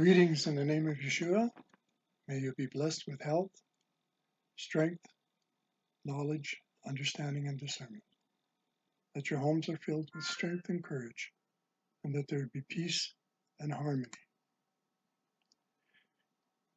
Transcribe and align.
Greetings 0.00 0.46
in 0.46 0.54
the 0.54 0.64
name 0.64 0.88
of 0.88 0.96
Yeshua. 0.96 1.50
May 2.26 2.38
you 2.38 2.54
be 2.56 2.64
blessed 2.72 3.04
with 3.06 3.20
health, 3.20 3.50
strength, 4.56 5.04
knowledge, 6.06 6.56
understanding, 6.88 7.48
and 7.48 7.60
discernment. 7.60 8.02
That 9.14 9.28
your 9.28 9.40
homes 9.40 9.68
are 9.68 9.76
filled 9.76 10.08
with 10.14 10.24
strength 10.24 10.70
and 10.70 10.82
courage, 10.82 11.30
and 12.02 12.14
that 12.14 12.28
there 12.28 12.48
be 12.50 12.62
peace 12.70 13.12
and 13.58 13.70
harmony. 13.70 14.06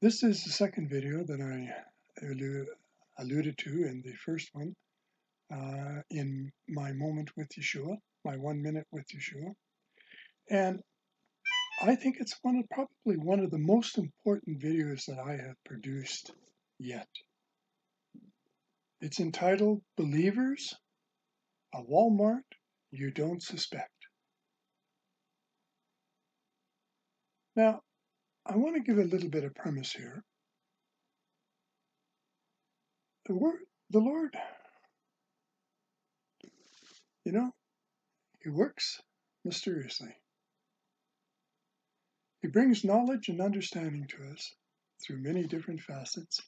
This 0.02 0.22
is 0.22 0.44
the 0.44 0.52
second 0.52 0.90
video 0.90 1.24
that 1.24 1.40
I 1.40 1.70
alluded 3.22 3.58
to 3.60 3.70
in 3.70 4.02
the 4.04 4.16
first 4.16 4.50
one, 4.52 4.74
uh, 5.50 6.02
in 6.10 6.52
my 6.68 6.92
moment 6.92 7.32
with 7.38 7.48
Yeshua, 7.58 7.96
my 8.26 8.36
one 8.36 8.62
minute 8.62 8.88
with 8.92 9.06
Yeshua. 9.16 9.54
And 10.50 10.82
I 11.84 11.96
think 11.96 12.16
it's 12.22 12.40
one 12.42 12.56
of 12.56 12.70
probably 12.70 13.18
one 13.18 13.42
of 13.42 13.52
the 13.52 13.58
most 13.58 13.98
important 13.98 14.62
videos 14.62 15.06
that 15.08 15.20
I 15.20 15.32
have 15.32 15.62
produced 15.66 16.32
yet. 16.80 17.10
It's 19.02 19.20
entitled 19.20 19.82
Believers, 19.98 20.74
a 21.76 21.84
Walmart 21.84 22.48
You 22.92 23.12
Don't 23.12 23.44
Suspect. 23.44 23.90
Now, 27.58 27.82
I 28.46 28.56
want 28.56 28.76
to 28.76 28.82
give 28.82 28.98
a 28.98 29.04
little 29.04 29.30
bit 29.30 29.44
of 29.44 29.54
premise 29.54 29.92
here. 29.92 30.24
The 33.26 33.36
word, 33.36 33.60
the 33.90 34.00
Lord, 34.00 34.38
you 37.26 37.34
know, 37.34 37.52
He 38.42 38.50
works 38.50 39.02
mysteriously. 39.44 40.16
He 42.44 42.50
brings 42.50 42.84
knowledge 42.84 43.30
and 43.30 43.40
understanding 43.40 44.06
to 44.08 44.28
us 44.34 44.54
through 45.02 45.22
many 45.24 45.48
different 45.48 45.82
facets. 45.82 46.42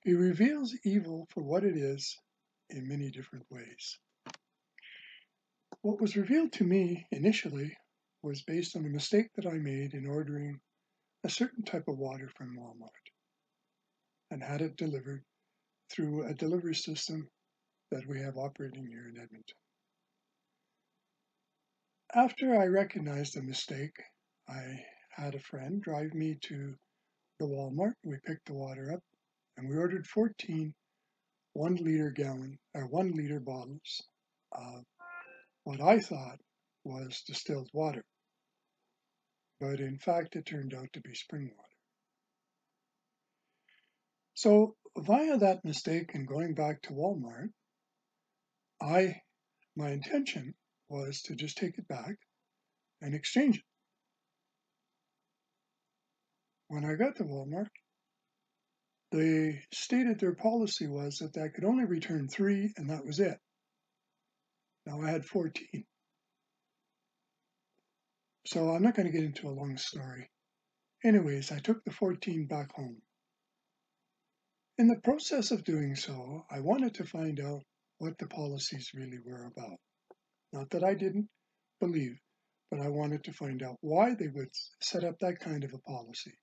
He 0.00 0.14
reveals 0.14 0.74
evil 0.84 1.28
for 1.28 1.42
what 1.42 1.64
it 1.64 1.76
is 1.76 2.18
in 2.70 2.88
many 2.88 3.10
different 3.10 3.44
ways. 3.50 3.98
What 5.82 6.00
was 6.00 6.16
revealed 6.16 6.52
to 6.54 6.64
me 6.64 7.06
initially 7.10 7.76
was 8.22 8.40
based 8.40 8.74
on 8.74 8.86
a 8.86 8.88
mistake 8.88 9.34
that 9.34 9.46
I 9.46 9.58
made 9.58 9.92
in 9.92 10.06
ordering 10.06 10.60
a 11.24 11.28
certain 11.28 11.62
type 11.62 11.88
of 11.88 11.98
water 11.98 12.30
from 12.38 12.56
Walmart 12.56 12.88
and 14.30 14.42
had 14.42 14.62
it 14.62 14.76
delivered 14.76 15.22
through 15.90 16.24
a 16.24 16.32
delivery 16.32 16.74
system 16.74 17.28
that 17.90 18.06
we 18.06 18.18
have 18.18 18.38
operating 18.38 18.86
here 18.86 19.10
in 19.10 19.20
Edmonton. 19.20 19.56
After 22.14 22.58
I 22.58 22.64
recognized 22.64 23.34
the 23.34 23.42
mistake, 23.42 24.02
I 24.48 24.82
had 25.16 25.34
a 25.34 25.40
friend 25.40 25.80
drive 25.80 26.12
me 26.14 26.36
to 26.42 26.74
the 27.38 27.46
Walmart. 27.46 27.94
We 28.04 28.16
picked 28.24 28.46
the 28.46 28.54
water 28.54 28.92
up 28.92 29.02
and 29.56 29.68
we 29.68 29.76
ordered 29.76 30.06
14 30.06 30.74
one 31.52 31.76
liter 31.76 32.10
gallon 32.10 32.58
or 32.74 32.86
one 32.86 33.12
liter 33.12 33.40
bottles 33.40 34.02
of 34.52 34.84
what 35.62 35.80
I 35.80 36.00
thought 36.00 36.38
was 36.84 37.22
distilled 37.26 37.70
water. 37.72 38.04
But 39.60 39.80
in 39.80 39.98
fact, 39.98 40.36
it 40.36 40.46
turned 40.46 40.74
out 40.74 40.92
to 40.92 41.00
be 41.00 41.14
spring 41.14 41.50
water. 41.56 41.68
So 44.34 44.74
via 44.98 45.38
that 45.38 45.64
mistake 45.64 46.14
and 46.14 46.26
going 46.26 46.54
back 46.54 46.82
to 46.82 46.92
Walmart, 46.92 47.50
I 48.82 49.20
my 49.76 49.90
intention 49.90 50.54
was 50.88 51.22
to 51.22 51.34
just 51.34 51.56
take 51.56 51.78
it 51.78 51.88
back 51.88 52.16
and 53.00 53.14
exchange 53.14 53.58
it. 53.58 53.64
When 56.74 56.84
I 56.84 56.96
got 56.96 57.14
to 57.18 57.22
Walmart, 57.22 57.68
they 59.12 59.62
stated 59.72 60.18
their 60.18 60.34
policy 60.34 60.88
was 60.88 61.18
that 61.18 61.40
I 61.40 61.46
could 61.46 61.62
only 61.62 61.84
return 61.84 62.26
three 62.26 62.72
and 62.76 62.90
that 62.90 63.06
was 63.06 63.20
it. 63.20 63.38
Now 64.84 65.00
I 65.00 65.08
had 65.08 65.24
14. 65.24 65.84
So 68.48 68.70
I'm 68.70 68.82
not 68.82 68.96
going 68.96 69.06
to 69.06 69.12
get 69.12 69.22
into 69.22 69.46
a 69.46 69.54
long 69.54 69.76
story. 69.76 70.28
Anyways, 71.04 71.52
I 71.52 71.60
took 71.60 71.84
the 71.84 71.92
14 71.92 72.48
back 72.48 72.72
home. 72.72 73.00
In 74.76 74.88
the 74.88 74.98
process 74.98 75.52
of 75.52 75.62
doing 75.62 75.94
so, 75.94 76.44
I 76.50 76.58
wanted 76.58 76.94
to 76.94 77.06
find 77.06 77.38
out 77.38 77.62
what 77.98 78.18
the 78.18 78.26
policies 78.26 78.90
really 78.94 79.20
were 79.24 79.44
about. 79.44 79.78
Not 80.52 80.70
that 80.70 80.82
I 80.82 80.94
didn't 80.94 81.28
believe, 81.78 82.18
but 82.68 82.80
I 82.80 82.88
wanted 82.88 83.22
to 83.24 83.32
find 83.32 83.62
out 83.62 83.76
why 83.80 84.16
they 84.16 84.26
would 84.26 84.50
set 84.80 85.04
up 85.04 85.20
that 85.20 85.38
kind 85.38 85.62
of 85.62 85.72
a 85.72 85.78
policy 85.78 86.36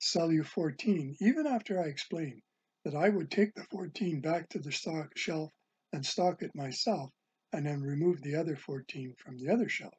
sell 0.00 0.32
you 0.32 0.42
14, 0.42 1.16
even 1.20 1.46
after 1.46 1.78
I 1.78 1.84
explained 1.84 2.40
that 2.84 2.94
I 2.94 3.08
would 3.08 3.30
take 3.30 3.54
the 3.54 3.64
14 3.64 4.20
back 4.20 4.48
to 4.50 4.58
the 4.58 4.72
stock 4.72 5.16
shelf 5.16 5.52
and 5.92 6.04
stock 6.04 6.42
it 6.42 6.54
myself 6.54 7.10
and 7.52 7.66
then 7.66 7.82
remove 7.82 8.22
the 8.22 8.36
other 8.36 8.56
14 8.56 9.14
from 9.18 9.36
the 9.38 9.50
other 9.52 9.68
shelf. 9.68 9.94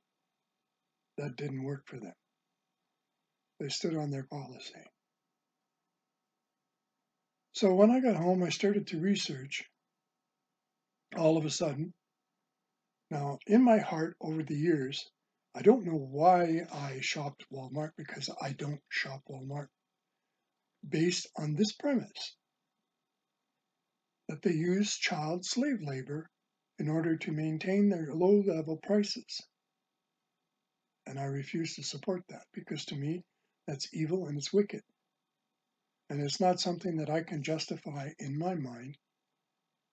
That 1.17 1.35
didn't 1.35 1.63
work 1.63 1.83
for 1.85 1.99
them. 1.99 2.15
They 3.59 3.69
stood 3.69 3.95
on 3.95 4.09
their 4.09 4.23
policy. 4.23 4.73
So 7.53 7.75
when 7.75 7.91
I 7.91 7.99
got 7.99 8.15
home, 8.15 8.41
I 8.41 8.49
started 8.49 8.87
to 8.87 8.99
research 8.99 9.63
all 11.15 11.37
of 11.37 11.45
a 11.45 11.51
sudden. 11.51 11.93
Now, 13.11 13.37
in 13.45 13.63
my 13.63 13.77
heart 13.77 14.15
over 14.19 14.41
the 14.41 14.55
years, 14.55 15.05
I 15.53 15.61
don't 15.61 15.85
know 15.85 15.97
why 15.97 16.61
I 16.73 17.01
shopped 17.01 17.45
Walmart 17.53 17.91
because 17.97 18.29
I 18.41 18.53
don't 18.53 18.81
shop 18.89 19.21
Walmart 19.29 19.67
based 20.87 21.27
on 21.37 21.55
this 21.55 21.71
premise 21.71 22.35
that 24.27 24.41
they 24.41 24.53
use 24.53 24.95
child 24.97 25.45
slave 25.45 25.81
labor 25.81 26.29
in 26.79 26.87
order 26.89 27.17
to 27.17 27.31
maintain 27.31 27.89
their 27.89 28.13
low 28.13 28.41
level 28.41 28.77
prices. 28.77 29.41
And 31.05 31.19
I 31.19 31.25
refuse 31.25 31.75
to 31.75 31.83
support 31.83 32.23
that 32.29 32.45
because 32.53 32.85
to 32.85 32.95
me, 32.95 33.23
that's 33.67 33.93
evil 33.93 34.27
and 34.27 34.37
it's 34.37 34.53
wicked. 34.53 34.81
And 36.09 36.21
it's 36.21 36.39
not 36.39 36.59
something 36.59 36.97
that 36.97 37.09
I 37.09 37.23
can 37.23 37.43
justify 37.43 38.09
in 38.19 38.37
my 38.37 38.55
mind 38.55 38.97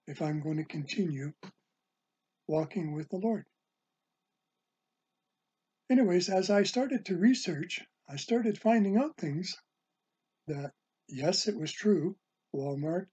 if 0.07 0.23
I'm 0.23 0.41
going 0.41 0.57
to 0.57 0.65
continue 0.65 1.33
walking 2.47 2.95
with 2.95 3.09
the 3.11 3.19
Lord. 3.19 3.45
Anyways, 5.91 6.29
as 6.29 6.51
I 6.51 6.63
started 6.63 7.07
to 7.07 7.17
research, 7.17 7.81
I 8.09 8.17
started 8.17 8.59
finding 8.59 8.97
out 8.97 9.17
things 9.17 9.57
that 10.47 10.73
yes, 11.09 11.49
it 11.49 11.59
was 11.59 11.73
true. 11.73 12.17
Walmart 12.55 13.07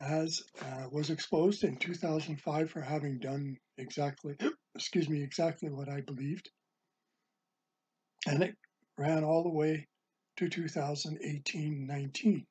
has 0.00 0.42
uh, 0.60 0.88
was 0.90 1.10
exposed 1.10 1.64
in 1.64 1.76
2005 1.76 2.70
for 2.70 2.80
having 2.80 3.18
done 3.18 3.56
exactly, 3.78 4.36
excuse 4.74 5.08
me, 5.08 5.22
exactly 5.22 5.70
what 5.70 5.88
I 5.88 6.00
believed, 6.00 6.50
and 8.26 8.42
it 8.42 8.56
ran 8.98 9.24
all 9.24 9.42
the 9.42 9.48
way 9.50 9.86
to 10.36 10.48
2018-19. 10.48 12.46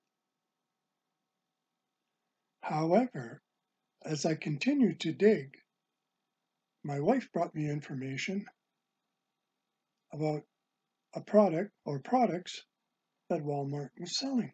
However, 2.61 3.41
as 4.05 4.25
I 4.25 4.35
continued 4.35 4.99
to 5.01 5.11
dig, 5.11 5.57
my 6.83 6.99
wife 6.99 7.31
brought 7.31 7.53
me 7.53 7.69
information 7.69 8.45
about 10.13 10.43
a 11.13 11.21
product 11.21 11.71
or 11.85 11.99
products 11.99 12.63
that 13.29 13.43
Walmart 13.43 13.89
was 13.99 14.17
selling. 14.17 14.51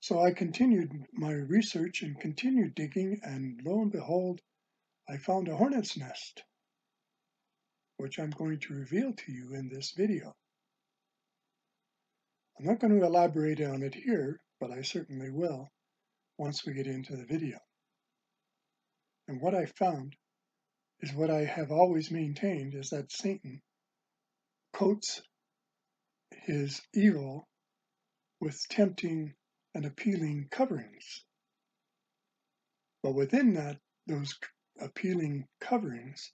So 0.00 0.20
I 0.20 0.32
continued 0.32 0.92
my 1.12 1.32
research 1.32 2.02
and 2.02 2.20
continued 2.20 2.74
digging, 2.74 3.20
and 3.22 3.60
lo 3.64 3.82
and 3.82 3.90
behold, 3.90 4.40
I 5.08 5.16
found 5.16 5.48
a 5.48 5.56
hornet's 5.56 5.96
nest, 5.96 6.44
which 7.96 8.18
I'm 8.18 8.30
going 8.30 8.60
to 8.60 8.74
reveal 8.74 9.12
to 9.12 9.32
you 9.32 9.54
in 9.54 9.68
this 9.68 9.92
video. 9.96 10.36
I'm 12.58 12.66
not 12.66 12.80
going 12.80 12.98
to 12.98 13.04
elaborate 13.04 13.60
on 13.60 13.82
it 13.82 13.94
here, 13.94 14.40
but 14.60 14.70
I 14.70 14.82
certainly 14.82 15.30
will 15.30 15.68
once 16.38 16.64
we 16.64 16.74
get 16.74 16.86
into 16.86 17.16
the 17.16 17.26
video. 17.26 17.58
And 19.26 19.40
what 19.40 19.54
I 19.54 19.66
found 19.66 20.16
is 21.00 21.12
what 21.12 21.30
I 21.30 21.44
have 21.44 21.70
always 21.70 22.10
maintained 22.10 22.74
is 22.74 22.90
that 22.90 23.12
Satan 23.12 23.62
coats 24.72 25.22
his 26.30 26.80
evil 26.94 27.48
with 28.40 28.60
tempting 28.68 29.34
and 29.78 29.86
appealing 29.86 30.48
coverings. 30.50 31.24
But 33.00 33.14
within 33.14 33.54
that, 33.54 33.78
those 34.08 34.36
appealing 34.80 35.46
coverings, 35.60 36.32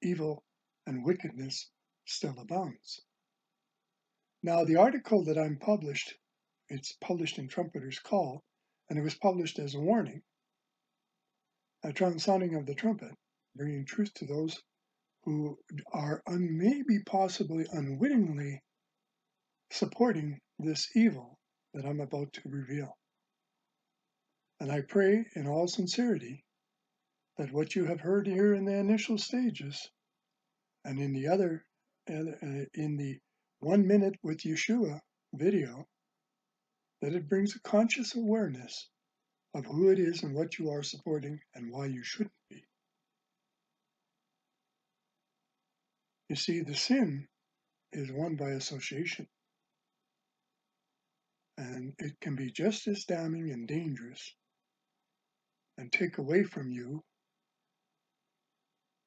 evil 0.00 0.42
and 0.86 1.04
wickedness 1.04 1.68
still 2.06 2.34
abounds. 2.40 3.02
Now, 4.42 4.64
the 4.64 4.76
article 4.76 5.24
that 5.24 5.36
I'm 5.36 5.58
published, 5.58 6.14
it's 6.70 6.96
published 7.02 7.36
in 7.36 7.48
Trumpeter's 7.48 7.98
Call, 7.98 8.42
and 8.88 8.98
it 8.98 9.02
was 9.02 9.14
published 9.14 9.58
as 9.58 9.74
a 9.74 9.80
warning, 9.80 10.22
a 11.84 12.18
sounding 12.18 12.54
of 12.54 12.64
the 12.64 12.74
trumpet, 12.74 13.12
bringing 13.54 13.84
truth 13.84 14.14
to 14.14 14.24
those 14.24 14.58
who 15.24 15.58
are 15.92 16.22
un, 16.26 16.48
maybe 16.56 17.04
possibly 17.04 17.66
unwittingly 17.70 18.62
supporting 19.70 20.38
this 20.58 20.88
evil 20.96 21.36
that 21.74 21.84
I'm 21.84 22.00
about 22.00 22.32
to 22.34 22.42
reveal. 22.46 22.96
And 24.60 24.70
I 24.70 24.82
pray 24.82 25.24
in 25.34 25.46
all 25.46 25.68
sincerity 25.68 26.44
that 27.38 27.52
what 27.52 27.74
you 27.74 27.86
have 27.86 28.00
heard 28.00 28.26
here 28.26 28.54
in 28.54 28.64
the 28.64 28.76
initial 28.76 29.16
stages 29.16 29.88
and 30.84 30.98
in 30.98 31.12
the 31.12 31.28
other, 31.28 31.64
uh, 32.10 32.14
in 32.74 32.96
the 32.96 33.18
one 33.60 33.86
minute 33.86 34.16
with 34.22 34.40
Yeshua 34.40 35.00
video, 35.32 35.86
that 37.00 37.14
it 37.14 37.28
brings 37.28 37.54
a 37.54 37.60
conscious 37.60 38.14
awareness 38.14 38.88
of 39.54 39.64
who 39.64 39.90
it 39.90 39.98
is 39.98 40.22
and 40.22 40.34
what 40.34 40.58
you 40.58 40.70
are 40.70 40.82
supporting 40.82 41.40
and 41.54 41.72
why 41.72 41.86
you 41.86 42.02
shouldn't 42.02 42.32
be. 42.48 42.62
You 46.28 46.36
see, 46.36 46.60
the 46.60 46.76
sin 46.76 47.26
is 47.92 48.12
one 48.12 48.36
by 48.36 48.50
association. 48.50 49.26
And 51.60 51.92
it 51.98 52.18
can 52.22 52.36
be 52.36 52.50
just 52.50 52.88
as 52.88 53.04
damning 53.04 53.50
and 53.50 53.68
dangerous 53.68 54.34
and 55.76 55.92
take 55.92 56.16
away 56.16 56.42
from 56.42 56.70
you, 56.70 57.04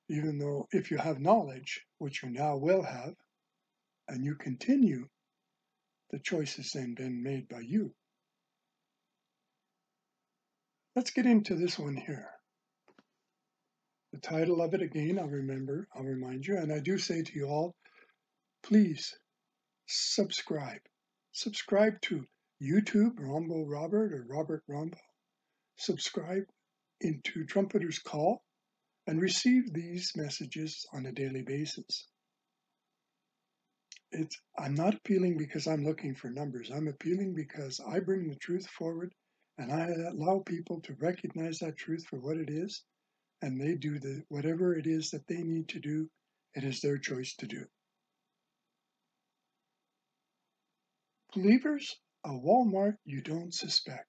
even 0.07 0.37
though 0.37 0.67
if 0.71 0.91
you 0.91 0.97
have 0.97 1.19
knowledge, 1.19 1.81
which 1.97 2.21
you 2.21 2.29
now 2.29 2.57
will 2.57 2.83
have, 2.83 3.15
and 4.07 4.23
you 4.23 4.35
continue, 4.35 5.07
the 6.11 6.19
choice 6.19 6.57
has 6.57 6.71
then 6.73 6.93
been 6.93 7.23
made 7.23 7.49
by 7.49 7.61
you. 7.61 7.91
Let's 10.95 11.09
get 11.09 11.25
into 11.25 11.55
this 11.55 11.79
one 11.79 11.95
here. 11.95 12.29
The 14.11 14.19
title 14.19 14.61
of 14.61 14.75
it 14.75 14.83
again, 14.83 15.17
I'll 15.17 15.25
remember, 15.25 15.87
I'll 15.95 16.03
remind 16.03 16.45
you, 16.45 16.57
and 16.57 16.71
I 16.71 16.81
do 16.81 16.99
say 16.99 17.23
to 17.23 17.35
you 17.35 17.47
all, 17.47 17.73
please 18.61 19.11
subscribe. 19.87 20.81
Subscribe 21.31 21.99
to 22.01 22.27
YouTube, 22.63 23.15
Rombo 23.19 23.65
Robert 23.67 24.13
or 24.13 24.25
Robert 24.29 24.63
Rombo. 24.69 24.97
Subscribe 25.77 26.43
into 27.01 27.45
Trumpeter's 27.45 27.99
Call 27.99 28.43
and 29.07 29.21
receive 29.21 29.73
these 29.73 30.13
messages 30.15 30.85
on 30.93 31.05
a 31.05 31.11
daily 31.11 31.41
basis. 31.41 32.07
It's, 34.11 34.39
I'm 34.57 34.75
not 34.75 34.95
appealing 34.95 35.37
because 35.37 35.67
I'm 35.67 35.83
looking 35.83 36.15
for 36.15 36.29
numbers. 36.29 36.71
I'm 36.73 36.87
appealing 36.87 37.33
because 37.35 37.81
I 37.85 37.99
bring 37.99 38.27
the 38.27 38.35
truth 38.35 38.67
forward 38.67 39.11
and 39.57 39.71
I 39.71 39.87
allow 39.87 40.43
people 40.45 40.81
to 40.81 40.95
recognize 40.99 41.59
that 41.59 41.77
truth 41.77 42.05
for 42.09 42.17
what 42.17 42.37
it 42.37 42.49
is, 42.49 42.83
and 43.41 43.59
they 43.59 43.75
do 43.75 43.99
the 43.99 44.23
whatever 44.29 44.75
it 44.77 44.87
is 44.87 45.11
that 45.11 45.27
they 45.27 45.41
need 45.43 45.69
to 45.69 45.79
do, 45.79 46.09
it 46.55 46.63
is 46.63 46.81
their 46.81 46.97
choice 46.97 47.35
to 47.35 47.47
do. 47.47 47.65
Believers, 51.35 51.95
a 52.25 52.29
Walmart 52.29 52.97
you 53.05 53.21
don't 53.21 53.53
suspect. 53.53 54.07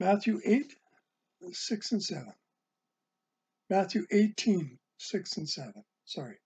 Matthew 0.00 0.40
8, 0.44 0.74
6 1.52 1.92
and 1.92 2.02
7. 2.02 2.32
Matthew 3.70 4.06
18, 4.10 4.78
6 4.98 5.36
and 5.36 5.48
7. 5.48 5.84
Sorry. 6.04 6.36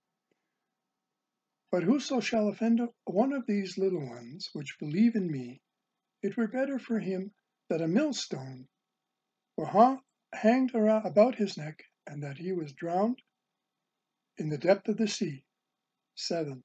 But 1.70 1.82
whoso 1.82 2.20
shall 2.20 2.48
offend 2.48 2.80
one 3.04 3.32
of 3.32 3.46
these 3.46 3.78
little 3.78 4.06
ones 4.06 4.50
which 4.52 4.78
believe 4.78 5.16
in 5.16 5.30
me, 5.30 5.60
it 6.22 6.36
were 6.36 6.48
better 6.48 6.78
for 6.78 6.98
him 6.98 7.32
that 7.68 7.82
a 7.82 7.88
millstone 7.88 8.68
were 9.56 9.98
hanged 10.32 10.74
about 10.74 11.34
his 11.34 11.56
neck, 11.56 11.84
and 12.06 12.22
that 12.22 12.38
he 12.38 12.52
was 12.52 12.72
drowned 12.72 13.20
in 14.38 14.48
the 14.48 14.58
depth 14.58 14.88
of 14.88 14.96
the 14.96 15.08
sea. 15.08 15.44
7. 16.14 16.62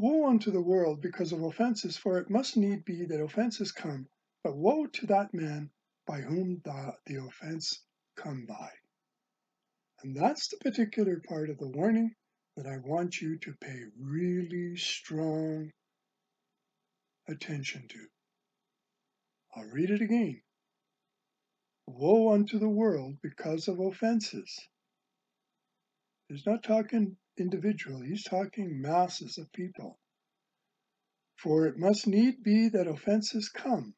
Woe 0.00 0.30
unto 0.30 0.50
the 0.50 0.62
world 0.62 1.02
because 1.02 1.30
of 1.32 1.42
offenses, 1.42 1.98
for 1.98 2.16
it 2.16 2.30
must 2.30 2.56
need 2.56 2.86
be 2.86 3.04
that 3.04 3.20
offenses 3.20 3.70
come, 3.70 4.08
but 4.42 4.56
woe 4.56 4.86
to 4.86 5.06
that 5.08 5.34
man 5.34 5.70
by 6.06 6.22
whom 6.22 6.62
the, 6.64 6.94
the 7.04 7.16
offense 7.16 7.82
come 8.16 8.46
by. 8.46 8.70
And 10.02 10.16
that's 10.16 10.48
the 10.48 10.56
particular 10.56 11.20
part 11.28 11.50
of 11.50 11.58
the 11.58 11.68
warning 11.68 12.14
that 12.56 12.66
I 12.66 12.78
want 12.78 13.20
you 13.20 13.36
to 13.40 13.52
pay 13.60 13.82
really 13.98 14.74
strong 14.76 15.70
attention 17.28 17.86
to. 17.88 18.06
I'll 19.54 19.68
read 19.68 19.90
it 19.90 20.00
again. 20.00 20.40
Woe 21.86 22.32
unto 22.32 22.58
the 22.58 22.70
world 22.70 23.18
because 23.22 23.68
of 23.68 23.80
offenses. 23.80 24.58
He's 26.28 26.46
not 26.46 26.62
talking 26.62 27.18
individual, 27.40 28.02
he's 28.02 28.22
talking 28.22 28.80
masses 28.80 29.38
of 29.38 29.52
people. 29.52 29.98
For 31.36 31.66
it 31.66 31.78
must 31.78 32.06
need 32.06 32.42
be 32.42 32.68
that 32.68 32.86
offenses 32.86 33.48
come. 33.48 33.94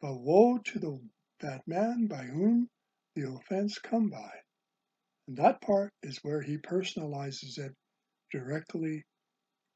But 0.00 0.16
woe 0.16 0.58
to 0.58 0.78
the, 0.78 1.00
that 1.40 1.66
man 1.66 2.08
by 2.08 2.24
whom 2.24 2.68
the 3.14 3.30
offense 3.30 3.78
come 3.78 4.10
by. 4.10 4.30
And 5.28 5.36
that 5.38 5.60
part 5.60 5.92
is 6.02 6.18
where 6.22 6.42
he 6.42 6.58
personalizes 6.58 7.58
it 7.58 7.74
directly 8.30 9.04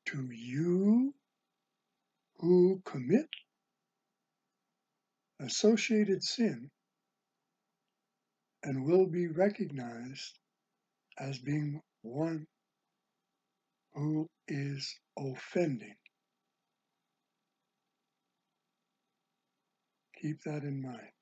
to 0.07 0.29
you 0.31 1.15
who 2.39 2.83
commit 2.85 3.29
associated 5.41 6.23
sin 6.23 6.71
and 8.63 8.85
will 8.85 9.07
be 9.07 9.27
recognized 9.29 10.39
as 11.21 11.39
being 11.39 11.81
one 12.03 12.47
who 13.95 14.27
is 14.49 14.95
offending. 15.19 15.95
Keep 20.21 20.43
that 20.45 20.65
in 20.65 20.83
mind. 20.83 21.13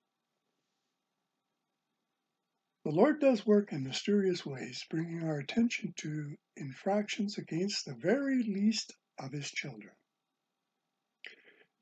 The 2.84 2.90
Lord 2.92 3.20
does 3.20 3.44
work 3.44 3.72
in 3.72 3.84
mysterious 3.84 4.46
ways, 4.46 4.84
bringing 4.88 5.22
our 5.24 5.38
attention 5.38 5.92
to 5.98 6.36
infractions 6.56 7.36
against 7.36 7.84
the 7.84 7.94
very 7.94 8.42
least 8.42 8.94
of 9.18 9.32
His 9.32 9.50
children. 9.50 9.94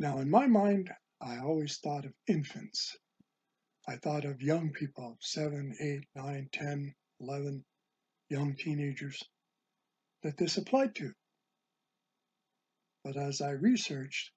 Now, 0.00 0.18
in 0.18 0.30
my 0.30 0.46
mind, 0.46 0.90
I 1.20 1.38
always 1.38 1.78
thought 1.78 2.04
of 2.04 2.12
infants. 2.26 2.96
I 3.88 3.96
thought 3.96 4.24
of 4.24 4.42
young 4.42 4.72
people, 4.72 5.16
7, 5.20 5.76
8, 5.80 6.04
9, 6.14 6.48
10, 6.52 6.94
11, 7.20 7.64
young 8.28 8.55
teenagers, 8.56 9.23
that 10.23 10.37
this 10.37 10.56
applied 10.56 10.95
to. 10.97 11.12
But 13.04 13.16
as 13.16 13.40
I 13.40 13.50
researched, 13.50 14.33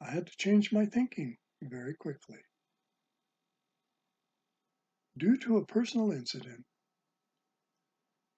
I 0.00 0.10
had 0.10 0.26
to 0.26 0.36
change 0.36 0.72
my 0.72 0.86
thinking 0.86 1.36
very 1.62 1.94
quickly 1.94 2.38
due 5.16 5.36
to 5.38 5.56
a 5.56 5.66
personal 5.66 6.12
incident. 6.12 6.64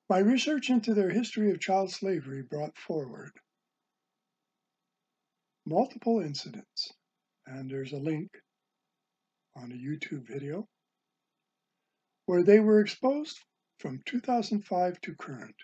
My 0.09 0.19
research 0.19 0.71
into 0.71 0.95
their 0.95 1.11
history 1.11 1.51
of 1.51 1.61
child 1.61 1.91
slavery 1.93 2.43
brought 2.43 2.77
forward 2.77 3.31
multiple 5.67 6.21
incidents, 6.21 6.93
and 7.47 7.71
there's 7.71 7.93
a 7.93 7.99
link 7.99 8.31
on 9.57 9.71
a 9.71 9.75
YouTube 9.75 10.27
video 10.27 10.67
where 12.27 12.43
they 12.43 12.61
were 12.61 12.81
exposed 12.81 13.39
from 13.81 14.03
2005 14.05 15.01
to 15.01 15.15
current. 15.15 15.57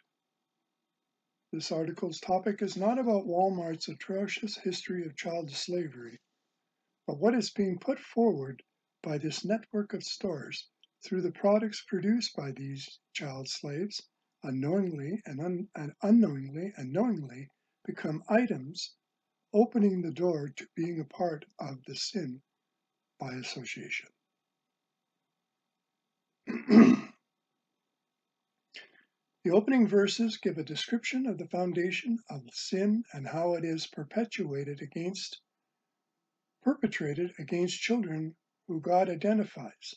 This 1.52 1.70
article's 1.70 2.18
topic 2.18 2.62
is 2.62 2.74
not 2.74 2.98
about 2.98 3.26
Walmart's 3.26 3.88
atrocious 3.88 4.56
history 4.56 5.04
of 5.04 5.16
child 5.16 5.50
slavery, 5.50 6.18
but 7.06 7.18
what 7.18 7.34
is 7.34 7.50
being 7.50 7.78
put 7.78 7.98
forward 8.00 8.62
by 9.02 9.18
this 9.18 9.44
network 9.44 9.92
of 9.92 10.02
stores 10.02 10.66
through 11.04 11.20
the 11.20 11.32
products 11.32 11.84
produced 11.86 12.34
by 12.34 12.52
these 12.52 12.98
child 13.12 13.50
slaves, 13.50 14.00
unknowingly 14.42 15.20
and, 15.26 15.38
un- 15.40 15.68
and 15.74 15.92
unknowingly 16.02 16.72
and 16.76 16.90
knowingly 16.92 17.50
become 17.84 18.22
items 18.30 18.94
opening 19.52 20.00
the 20.00 20.10
door 20.10 20.48
to 20.56 20.66
being 20.74 21.00
a 21.00 21.04
part 21.04 21.44
of 21.58 21.84
the 21.86 21.94
sin 21.94 22.40
by 23.20 23.34
association. 23.34 24.08
the 29.46 29.52
opening 29.52 29.86
verses 29.86 30.38
give 30.38 30.58
a 30.58 30.64
description 30.64 31.24
of 31.28 31.38
the 31.38 31.46
foundation 31.46 32.18
of 32.28 32.42
sin 32.52 33.04
and 33.12 33.28
how 33.28 33.54
it 33.54 33.64
is 33.64 33.86
perpetuated 33.86 34.82
against, 34.82 35.40
perpetrated 36.64 37.30
against 37.38 37.80
children 37.80 38.34
who 38.66 38.80
God 38.80 39.08
identifies. 39.08 39.94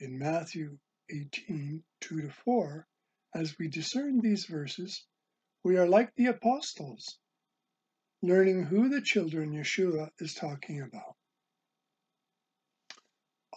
In 0.00 0.18
Matthew 0.18 0.76
18 1.08 1.84
2 2.00 2.20
to 2.20 2.30
4, 2.30 2.88
as 3.32 3.56
we 3.60 3.68
discern 3.68 4.20
these 4.20 4.46
verses, 4.46 5.06
we 5.62 5.76
are 5.78 5.88
like 5.88 6.12
the 6.16 6.26
apostles, 6.26 7.16
learning 8.22 8.64
who 8.64 8.88
the 8.88 9.02
children 9.02 9.52
Yeshua 9.52 10.10
is 10.18 10.34
talking 10.34 10.82
about 10.82 11.14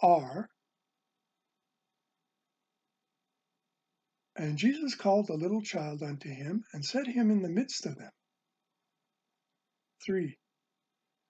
are 0.00 0.48
And 4.42 4.58
Jesus 4.58 4.96
called 4.96 5.30
a 5.30 5.34
little 5.34 5.62
child 5.62 6.02
unto 6.02 6.28
him, 6.28 6.64
and 6.72 6.84
set 6.84 7.06
him 7.06 7.30
in 7.30 7.42
the 7.42 7.48
midst 7.48 7.86
of 7.86 7.96
them. 7.96 8.10
3. 10.04 10.36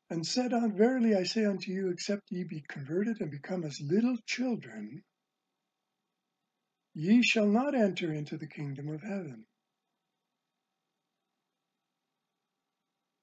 And 0.09 0.27
said, 0.27 0.55
on, 0.55 0.75
Verily 0.79 1.15
I 1.15 1.25
say 1.25 1.45
unto 1.45 1.71
you, 1.73 1.91
except 1.91 2.31
ye 2.31 2.45
be 2.45 2.65
converted 2.67 3.21
and 3.21 3.31
become 3.31 3.65
as 3.65 3.79
little 3.83 4.17
children, 4.27 5.03
ye 6.95 7.23
shall 7.23 7.49
not 7.49 7.75
enter 7.75 8.11
into 8.11 8.39
the 8.39 8.47
kingdom 8.47 8.89
of 8.89 9.03
heaven. 9.03 9.45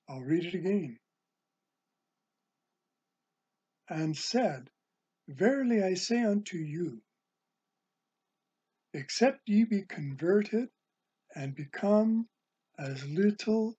I'll 0.07 0.21
read 0.21 0.45
it 0.45 0.53
again. 0.53 0.97
And 3.89 4.15
said, 4.15 4.69
Verily 5.27 5.81
I 5.81 5.95
say 5.95 6.21
unto 6.21 6.57
you, 6.57 7.01
except 8.93 9.41
ye 9.47 9.65
be 9.65 9.83
converted 9.83 10.69
and 11.35 11.55
become 11.55 12.27
as 12.77 13.05
little 13.07 13.75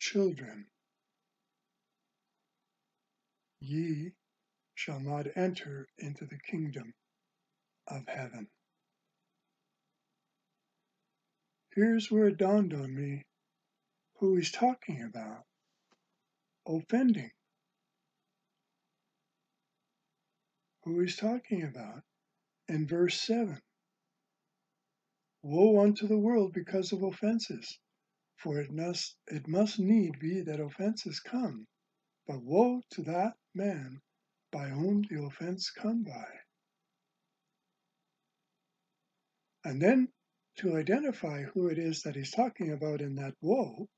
children, 0.00 0.66
ye 3.60 4.12
shall 4.74 5.00
not 5.00 5.26
enter 5.36 5.86
into 5.98 6.26
the 6.26 6.38
kingdom 6.50 6.92
of 7.88 8.02
heaven. 8.08 8.48
Here's 11.74 12.10
where 12.10 12.28
it 12.28 12.38
dawned 12.38 12.74
on 12.74 12.94
me 12.94 13.24
who 14.18 14.36
he's 14.36 14.52
talking 14.52 15.02
about 15.02 15.44
offending. 16.66 17.30
Who 20.84 21.00
he's 21.00 21.16
talking 21.16 21.62
about 21.64 22.02
in 22.68 22.86
verse 22.86 23.20
7. 23.20 23.58
Woe 25.42 25.80
unto 25.82 26.08
the 26.08 26.18
world 26.18 26.52
because 26.52 26.92
of 26.92 27.02
offenses, 27.02 27.78
for 28.36 28.60
it 28.60 28.70
must, 28.72 29.16
it 29.28 29.46
must 29.46 29.78
need 29.78 30.18
be 30.18 30.42
that 30.42 30.60
offenses 30.60 31.20
come, 31.20 31.66
but 32.26 32.42
woe 32.42 32.82
to 32.90 33.02
that 33.02 33.34
man 33.54 34.00
by 34.50 34.68
whom 34.68 35.02
the 35.02 35.22
offense 35.22 35.70
come 35.70 36.02
by. 36.02 36.28
And 39.64 39.80
then 39.80 40.08
to 40.56 40.76
identify 40.76 41.42
who 41.44 41.68
it 41.68 41.78
is 41.78 42.02
that 42.02 42.16
he's 42.16 42.32
talking 42.32 42.72
about 42.72 43.00
in 43.00 43.16
that 43.16 43.34
woe, 43.40 43.88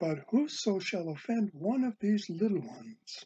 but 0.00 0.24
whoso 0.28 0.80
shall 0.80 1.08
offend 1.10 1.50
one 1.52 1.84
of 1.84 1.96
these 2.00 2.28
little 2.28 2.60
ones, 2.60 3.24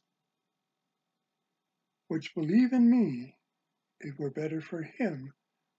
which 2.09 2.35
believe 2.35 2.73
in 2.73 2.91
me, 2.91 3.37
it 4.01 4.19
were 4.19 4.31
better 4.31 4.61
for 4.61 4.83
him 4.83 5.33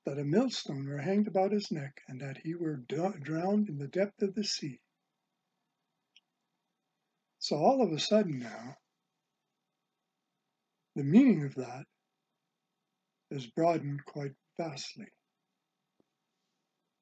that 0.06 0.18
a 0.18 0.24
millstone 0.24 0.88
were 0.88 0.98
hanged 0.98 1.27
about 1.27 1.51
his 1.51 1.72
neck, 1.72 2.01
and 2.08 2.22
that 2.22 2.38
he 2.38 2.56
were 2.56 2.77
drowned 2.77 3.70
in 3.70 3.77
the 3.77 3.88
depth 3.88 4.22
of 4.22 4.34
the 4.34 4.44
sea. 4.44 4.79
So 7.39 7.56
all 7.58 7.82
of 7.82 7.91
a 7.91 8.00
sudden 8.00 8.39
now, 8.39 8.77
the 10.96 11.03
meaning 11.03 11.46
of 11.46 11.56
that 11.56 11.86
is 13.32 13.48
broadened 13.48 14.03
quite 14.06 14.34
vastly. 14.58 15.08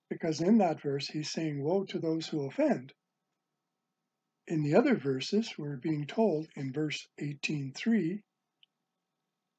Because 0.09 0.41
in 0.41 0.59
that 0.59 0.81
verse, 0.81 1.07
he's 1.07 1.31
saying, 1.31 1.63
Woe 1.63 1.85
to 1.85 1.99
those 1.99 2.27
who 2.27 2.45
offend. 2.45 2.93
In 4.47 4.63
the 4.63 4.75
other 4.75 4.95
verses, 4.95 5.57
we're 5.57 5.77
being 5.77 6.05
told 6.05 6.47
in 6.55 6.71
verse 6.71 7.05
18.3, 7.19 8.21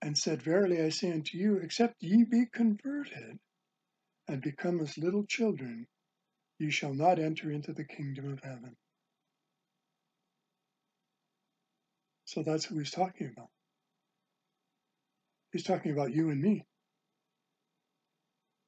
and 0.03 0.17
said, 0.17 0.43
Verily 0.43 0.83
I 0.83 0.91
say 0.91 1.13
unto 1.13 1.39
you, 1.39 1.57
except 1.59 1.97
ye 2.03 2.25
be 2.25 2.47
converted 2.53 3.39
and 4.29 4.43
become 4.43 4.81
as 4.81 4.99
little 4.99 5.25
children, 5.25 5.87
ye 6.59 6.71
shall 6.71 6.95
not 6.95 7.19
enter 7.19 7.51
into 7.51 7.73
the 7.73 7.85
kingdom 7.85 8.33
of 8.33 8.41
heaven. 8.43 8.77
So 12.27 12.43
that's 12.43 12.65
who 12.67 12.79
he's 12.79 12.91
talking 12.91 13.31
about. 13.37 13.49
He's 15.53 15.65
talking 15.65 15.93
about 15.93 16.13
you 16.15 16.31
and 16.31 16.41
me. 16.41 16.65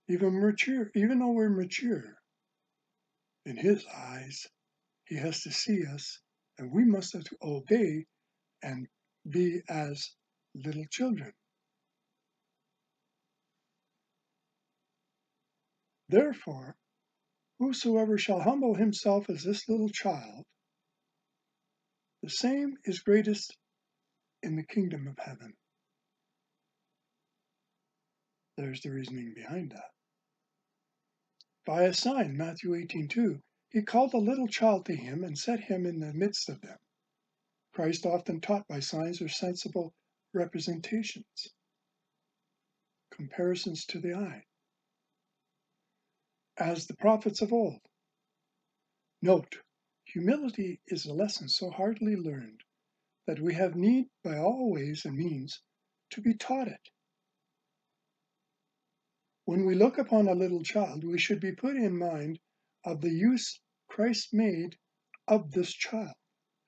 Even 0.08 0.40
mature, 0.40 0.90
even 0.94 1.18
though 1.20 1.32
we're 1.32 1.50
mature, 1.50 2.16
in 3.46 3.56
his 3.56 3.84
eyes, 3.96 4.46
he 5.06 5.16
has 5.16 5.42
to 5.42 5.52
see 5.52 5.84
us, 5.87 6.18
and 6.58 6.72
we 6.72 6.84
must 6.84 7.12
have 7.14 7.25
to 7.25 7.37
obey 7.42 8.06
and 8.62 8.87
be 9.28 9.62
as 9.68 10.10
little 10.54 10.85
children. 10.90 11.33
Therefore, 16.09 16.76
whosoever 17.59 18.19
shall 18.19 18.40
humble 18.40 18.75
himself 18.75 19.30
as 19.30 19.45
this 19.45 19.69
little 19.69 19.88
child, 19.88 20.45
the 22.23 22.30
same 22.30 22.76
is 22.85 23.00
greatest 23.00 23.57
in 24.42 24.57
the 24.57 24.64
kingdom 24.64 25.07
of 25.07 25.19
heaven. 25.19 25.54
There's 28.57 28.80
the 28.80 28.90
reasoning 28.90 29.33
behind 29.35 29.71
that. 29.71 29.90
By 31.64 31.85
a 31.85 31.95
sign, 31.95 32.37
Matthew 32.37 32.71
18:2, 32.71 33.40
he 33.71 33.83
called 33.83 34.14
a 34.14 34.19
little 34.19 34.49
child 34.49 34.87
to 34.87 34.97
him 34.97 35.23
and 35.23 35.38
set 35.38 35.61
him 35.61 35.87
in 35.87 36.00
the 36.00 36.12
midst 36.12 36.49
of 36.49 36.61
them. 36.61 36.76
Christ 37.73 38.04
often 38.04 38.40
taught 38.40 38.66
by 38.66 38.80
signs 38.80 39.23
or 39.23 39.28
sensible 39.28 39.95
representations, 40.32 41.49
comparisons 43.10 43.84
to 43.87 44.00
the 44.00 44.14
eye, 44.14 44.44
as 46.58 46.87
the 46.87 46.96
prophets 46.96 47.42
of 47.42 47.52
old. 47.52 47.80
Note, 49.22 49.56
humility 50.04 50.80
is 50.87 51.06
a 51.06 51.12
lesson 51.12 51.49
so 51.49 51.70
hardly 51.70 52.16
learned 52.16 52.60
that 53.26 53.40
we 53.40 53.54
have 53.54 53.75
need 53.75 54.06
by 54.25 54.38
all 54.38 54.70
ways 54.70 55.04
and 55.04 55.16
means 55.16 55.60
to 56.10 56.20
be 56.20 56.34
taught 56.34 56.68
it. 56.68 56.88
When 59.44 59.66
we 59.66 59.75
look 59.75 59.99
upon 59.99 60.28
a 60.28 60.34
little 60.34 60.62
child, 60.62 61.04
we 61.04 61.18
should 61.18 61.40
be 61.40 61.52
put 61.52 61.76
in 61.76 61.99
mind 61.99 62.38
of 62.84 63.00
the 63.00 63.10
use 63.10 63.60
Christ 63.88 64.32
made 64.32 64.76
of 65.28 65.50
this 65.50 65.72
child 65.72 66.14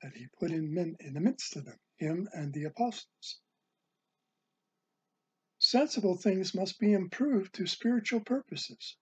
that 0.03 0.13
he 0.15 0.27
put 0.39 0.51
in, 0.51 0.75
men 0.75 0.97
in 1.01 1.15
the 1.15 1.21
midst 1.21 1.57
of 1.57 1.65
them, 1.65 1.79
him 1.97 2.29
and 2.33 2.53
the 2.53 2.65
apostles. 2.65 3.41
Sensible 5.73 6.19
things 6.19 6.55
must 6.55 6.79
be 6.79 6.93
improved 6.93 7.55
to 7.55 7.67
spiritual 7.67 8.21
purposes. 8.21 8.95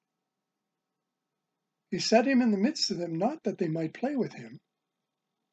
He 1.90 1.98
set 1.98 2.28
him 2.28 2.40
in 2.40 2.52
the 2.52 2.58
midst 2.58 2.92
of 2.92 2.98
them 2.98 3.18
not 3.18 3.42
that 3.42 3.58
they 3.58 3.66
might 3.66 3.92
play 3.92 4.14
with 4.14 4.34
him, 4.34 4.60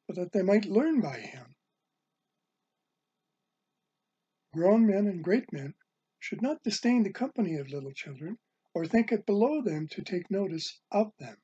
but 0.06 0.14
that 0.14 0.30
they 0.30 0.42
might 0.42 0.66
learn 0.66 1.00
by 1.00 1.18
him. 1.18 1.56
Grown 4.54 4.86
men 4.86 5.08
and 5.08 5.24
great 5.24 5.52
men 5.52 5.74
should 6.20 6.40
not 6.40 6.62
disdain 6.62 7.02
the 7.02 7.12
company 7.12 7.56
of 7.56 7.66
little 7.68 7.90
children, 7.90 8.38
or 8.72 8.86
think 8.86 9.10
it 9.10 9.26
below 9.26 9.60
them 9.60 9.88
to 9.88 10.02
take 10.02 10.30
notice 10.30 10.78
of 10.92 11.10
them. 11.18 11.36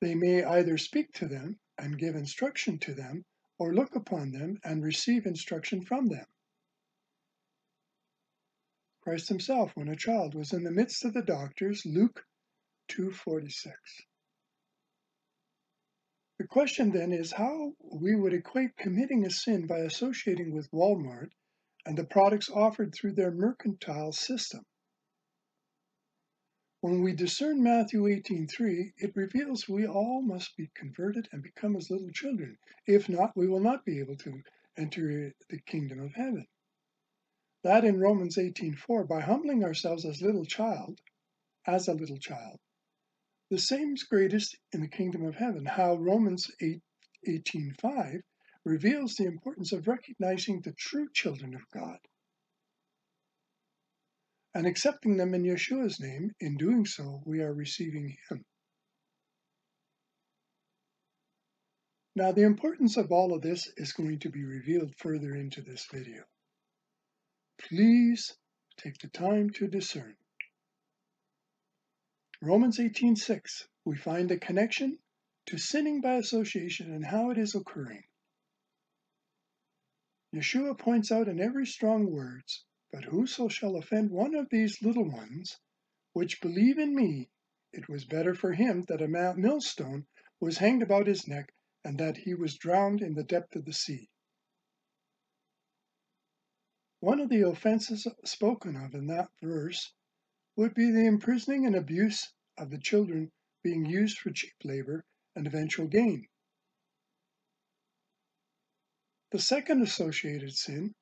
They 0.00 0.14
may 0.14 0.42
either 0.42 0.78
speak 0.78 1.12
to 1.16 1.28
them 1.28 1.60
and 1.76 1.98
give 1.98 2.16
instruction 2.16 2.78
to 2.78 2.94
them, 2.94 3.26
or 3.58 3.74
look 3.74 3.94
upon 3.94 4.30
them 4.30 4.58
and 4.64 4.82
receive 4.82 5.26
instruction 5.26 5.84
from 5.84 6.06
them. 6.06 6.24
Christ 9.06 9.28
himself, 9.28 9.70
when 9.76 9.86
a 9.86 9.94
child, 9.94 10.34
was 10.34 10.52
in 10.52 10.64
the 10.64 10.72
midst 10.72 11.04
of 11.04 11.12
the 11.14 11.22
doctors, 11.22 11.86
Luke 11.86 12.26
2.46. 12.88 13.70
The 16.40 16.46
question 16.48 16.90
then 16.90 17.12
is 17.12 17.30
how 17.30 17.74
we 17.80 18.16
would 18.16 18.34
equate 18.34 18.76
committing 18.76 19.24
a 19.24 19.30
sin 19.30 19.68
by 19.68 19.78
associating 19.78 20.52
with 20.52 20.72
Walmart 20.72 21.30
and 21.86 21.96
the 21.96 22.02
products 22.02 22.50
offered 22.50 22.92
through 22.92 23.12
their 23.12 23.30
mercantile 23.30 24.10
system. 24.10 24.64
When 26.80 27.00
we 27.04 27.12
discern 27.12 27.62
Matthew 27.62 28.08
18:3, 28.08 28.94
it 28.96 29.14
reveals 29.14 29.68
we 29.68 29.86
all 29.86 30.20
must 30.20 30.56
be 30.56 30.68
converted 30.74 31.28
and 31.30 31.44
become 31.44 31.76
as 31.76 31.92
little 31.92 32.10
children. 32.10 32.58
If 32.88 33.08
not, 33.08 33.36
we 33.36 33.46
will 33.46 33.60
not 33.60 33.84
be 33.84 34.00
able 34.00 34.16
to 34.16 34.42
enter 34.76 35.32
the 35.48 35.60
kingdom 35.60 36.00
of 36.00 36.12
heaven. 36.14 36.48
That 37.66 37.84
in 37.84 37.98
Romans 37.98 38.36
18:4, 38.36 39.08
by 39.08 39.20
humbling 39.22 39.64
ourselves 39.64 40.04
as 40.04 40.22
little 40.22 40.44
child, 40.44 41.00
as 41.66 41.88
a 41.88 41.94
little 41.94 42.16
child, 42.16 42.60
the 43.50 43.58
same 43.58 43.94
is 43.94 44.04
greatest 44.04 44.56
in 44.70 44.82
the 44.82 44.86
kingdom 44.86 45.24
of 45.24 45.34
heaven. 45.34 45.66
How 45.66 45.96
Romans 45.96 46.48
8, 46.60 46.80
18:5 47.26 48.22
reveals 48.64 49.16
the 49.16 49.24
importance 49.24 49.72
of 49.72 49.88
recognizing 49.88 50.60
the 50.60 50.74
true 50.74 51.08
children 51.12 51.56
of 51.56 51.68
God 51.70 51.98
and 54.54 54.64
accepting 54.64 55.16
them 55.16 55.34
in 55.34 55.42
Yeshua's 55.42 55.98
name. 55.98 56.30
In 56.38 56.56
doing 56.56 56.86
so, 56.86 57.20
we 57.26 57.40
are 57.40 57.52
receiving 57.52 58.16
Him. 58.30 58.44
Now, 62.14 62.30
the 62.30 62.42
importance 62.42 62.96
of 62.96 63.10
all 63.10 63.34
of 63.34 63.42
this 63.42 63.66
is 63.76 63.92
going 63.92 64.20
to 64.20 64.30
be 64.30 64.44
revealed 64.44 64.94
further 64.98 65.34
into 65.34 65.62
this 65.62 65.84
video 65.86 66.22
please 67.58 68.36
take 68.76 68.98
the 68.98 69.08
time 69.08 69.50
to 69.50 69.66
discern. 69.66 70.16
Romans 72.42 72.78
18:6, 72.78 73.66
we 73.84 73.96
find 73.96 74.30
a 74.30 74.38
connection 74.38 74.98
to 75.46 75.56
sinning 75.56 76.00
by 76.00 76.16
association 76.16 76.92
and 76.92 77.06
how 77.06 77.30
it 77.30 77.38
is 77.38 77.54
occurring. 77.54 78.04
Yeshua 80.34 80.78
points 80.78 81.10
out 81.10 81.28
in 81.28 81.40
every 81.40 81.66
strong 81.66 82.10
words, 82.10 82.64
But 82.92 83.04
whoso 83.04 83.48
shall 83.48 83.76
offend 83.76 84.10
one 84.10 84.34
of 84.34 84.48
these 84.50 84.82
little 84.82 85.10
ones, 85.10 85.58
which 86.12 86.40
believe 86.40 86.78
in 86.78 86.94
me, 86.94 87.30
it 87.72 87.88
was 87.88 88.04
better 88.04 88.34
for 88.34 88.52
him 88.52 88.82
that 88.88 89.02
a 89.02 89.08
millstone 89.08 90.06
was 90.40 90.58
hanged 90.58 90.82
about 90.82 91.06
his 91.06 91.26
neck, 91.26 91.52
and 91.84 91.98
that 91.98 92.18
he 92.18 92.34
was 92.34 92.58
drowned 92.58 93.00
in 93.00 93.14
the 93.14 93.24
depth 93.24 93.56
of 93.56 93.64
the 93.64 93.72
sea. 93.72 94.10
One 97.06 97.20
of 97.20 97.28
the 97.28 97.42
offenses 97.42 98.08
spoken 98.24 98.74
of 98.74 98.92
in 98.92 99.06
that 99.06 99.30
verse 99.40 99.92
would 100.56 100.74
be 100.74 100.90
the 100.90 101.06
imprisoning 101.06 101.64
and 101.64 101.76
abuse 101.76 102.32
of 102.58 102.68
the 102.70 102.78
children 102.78 103.30
being 103.62 103.86
used 103.86 104.18
for 104.18 104.32
cheap 104.32 104.54
labor 104.64 105.04
and 105.36 105.46
eventual 105.46 105.86
gain. 105.86 106.26
The 109.30 109.38
second 109.38 109.82
associated 109.82 110.56
sin 110.56 110.96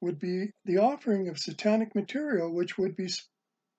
would 0.00 0.18
be 0.18 0.50
the 0.64 0.78
offering 0.78 1.28
of 1.28 1.38
satanic 1.38 1.94
material, 1.94 2.50
which 2.50 2.78
would 2.78 2.96
be, 2.96 3.10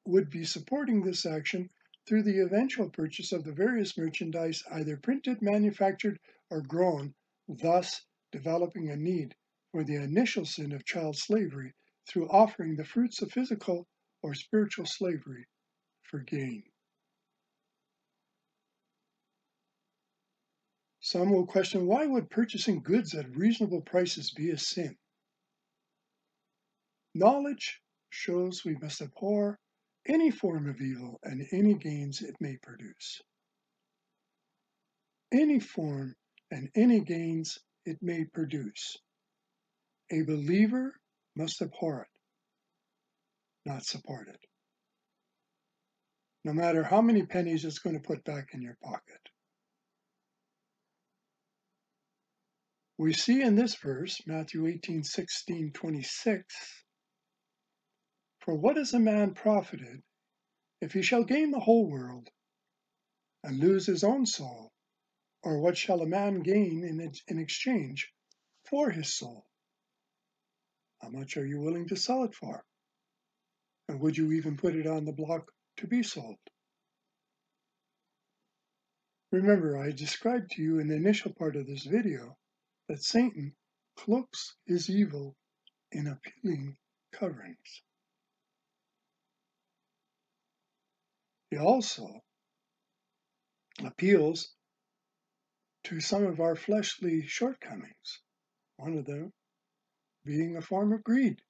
would 0.05 0.29
be 0.29 0.45
supporting 0.45 1.01
this 1.01 1.25
action 1.25 1.71
through 2.05 2.21
the 2.21 2.41
eventual 2.41 2.91
purchase 2.91 3.31
of 3.31 3.43
the 3.43 3.53
various 3.53 3.97
merchandise, 3.97 4.63
either 4.69 4.97
printed, 4.97 5.41
manufactured, 5.41 6.19
or 6.51 6.61
grown, 6.61 7.15
thus 7.47 8.05
developing 8.31 8.91
a 8.91 8.95
need 8.95 9.35
for 9.73 9.83
the 9.83 9.95
initial 9.95 10.45
sin 10.45 10.71
of 10.71 10.85
child 10.85 11.17
slavery 11.17 11.73
through 12.07 12.29
offering 12.29 12.75
the 12.75 12.85
fruits 12.85 13.23
of 13.23 13.31
physical 13.31 13.87
or 14.21 14.35
spiritual 14.35 14.85
slavery 14.85 15.47
for 16.03 16.19
gain. 16.19 16.63
Some 21.01 21.31
will 21.31 21.47
question 21.47 21.87
why 21.87 22.05
would 22.05 22.29
purchasing 22.29 22.83
goods 22.83 23.15
at 23.15 23.35
reasonable 23.35 23.81
prices 23.81 24.31
be 24.31 24.51
a 24.51 24.57
sin? 24.59 24.95
Knowledge 27.15 27.81
shows 28.11 28.63
we 28.63 28.75
must 28.75 29.01
abhor 29.01 29.57
any 30.05 30.29
form 30.29 30.69
of 30.69 30.79
evil 30.81 31.19
and 31.23 31.47
any 31.51 31.73
gains 31.73 32.21
it 32.21 32.35
may 32.39 32.57
produce. 32.57 33.21
Any 35.31 35.59
form 35.59 36.15
and 36.51 36.69
any 36.75 36.99
gains 36.99 37.57
it 37.85 37.97
may 38.03 38.25
produce. 38.25 38.97
A 40.13 40.22
believer 40.22 40.93
must 41.36 41.60
abhor 41.60 42.03
it, 42.03 42.20
not 43.65 43.84
support 43.84 44.27
it. 44.27 44.39
No 46.43 46.53
matter 46.53 46.84
how 46.84 47.01
many 47.01 47.25
pennies 47.25 47.65
it's 47.65 47.79
going 47.79 47.96
to 47.96 48.08
put 48.08 48.24
back 48.24 48.53
in 48.53 48.62
your 48.62 48.77
pocket. 48.84 49.29
We 53.00 53.13
see 53.13 53.41
in 53.41 53.55
this 53.55 53.74
verse, 53.74 54.22
Matthew 54.27 54.67
18, 54.67 55.03
16, 55.03 55.72
26, 55.72 56.84
For 58.41 58.53
what 58.53 58.77
is 58.77 58.93
a 58.93 59.00
man 59.00 59.34
profited 59.34 60.03
if 60.79 60.93
he 60.93 61.01
shall 61.01 61.24
gain 61.24 61.50
the 61.50 61.60
whole 61.60 61.89
world 61.89 62.29
and 63.43 63.58
lose 63.58 63.88
his 63.88 64.03
own 64.03 64.27
soul? 64.27 64.74
Or 65.41 65.60
what 65.60 65.75
shall 65.75 66.03
a 66.03 66.08
man 66.08 66.43
gain 66.43 66.84
in, 66.84 67.12
in 67.27 67.39
exchange 67.39 68.13
for 68.70 68.91
his 68.91 69.12
soul? 69.12 69.48
How 71.03 71.10
much 71.10 71.36
are 71.36 71.45
you 71.45 71.60
willing 71.60 71.89
to 71.89 71.98
sell 71.98 72.24
it 72.24 72.33
for? 72.33 72.63
And 73.89 74.00
would 74.00 74.15
you 74.15 74.31
even 74.31 74.55
put 74.55 74.74
it 74.74 74.88
on 74.88 75.03
the 75.03 75.12
block 75.12 75.51
to 75.77 75.88
be 75.88 76.01
sold? 76.01 76.38
Remember, 79.30 79.77
I 79.77 79.91
described 79.91 80.51
to 80.51 80.62
you 80.62 80.80
in 80.80 80.88
the 80.88 80.95
initial 80.95 81.34
part 81.34 81.58
of 81.58 81.67
this 81.67 81.84
video 81.84 82.38
that 82.88 83.04
Satan 83.04 83.54
cloaks 83.97 84.56
his 84.65 84.89
evil 84.89 85.36
in 85.91 86.08
appealing 86.08 86.77
coverings. 87.12 87.82
He 91.51 91.58
also 91.58 92.21
appeals 93.84 94.54
to 95.84 95.99
some 95.99 96.23
of 96.23 96.39
our 96.39 96.56
fleshly 96.56 97.27
shortcomings, 97.27 98.21
one 98.77 98.97
of 98.97 99.06
them 99.06 99.34
being 100.25 100.55
a 100.55 100.62
form 100.62 100.93
of 100.93 101.03
greed. 101.03 101.41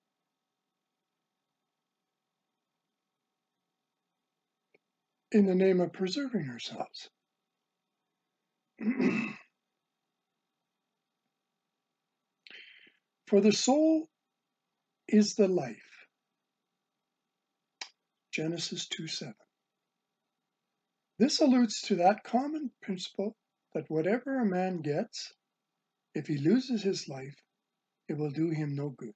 In 5.32 5.46
the 5.46 5.56
name 5.56 5.80
of 5.82 5.94
preserving 5.94 6.50
ourselves. 6.50 7.10
For 13.28 13.42
the 13.42 13.52
soul 13.52 14.10
is 15.08 15.36
the 15.36 15.48
life. 15.48 16.08
Genesis 18.32 18.88
2 18.88 19.08
7. 19.08 19.34
This 21.20 21.40
alludes 21.40 21.82
to 21.84 21.96
that 21.96 22.24
common 22.24 22.72
principle 22.82 23.36
that 23.74 23.90
whatever 23.90 24.40
a 24.40 24.46
man 24.46 24.82
gets, 24.82 25.34
if 26.14 26.28
he 26.28 26.38
loses 26.38 26.84
his 26.84 27.08
life, 27.08 27.36
it 28.08 28.18
will 28.18 28.32
do 28.32 28.50
him 28.50 28.76
no 28.76 28.90
good. 28.90 29.16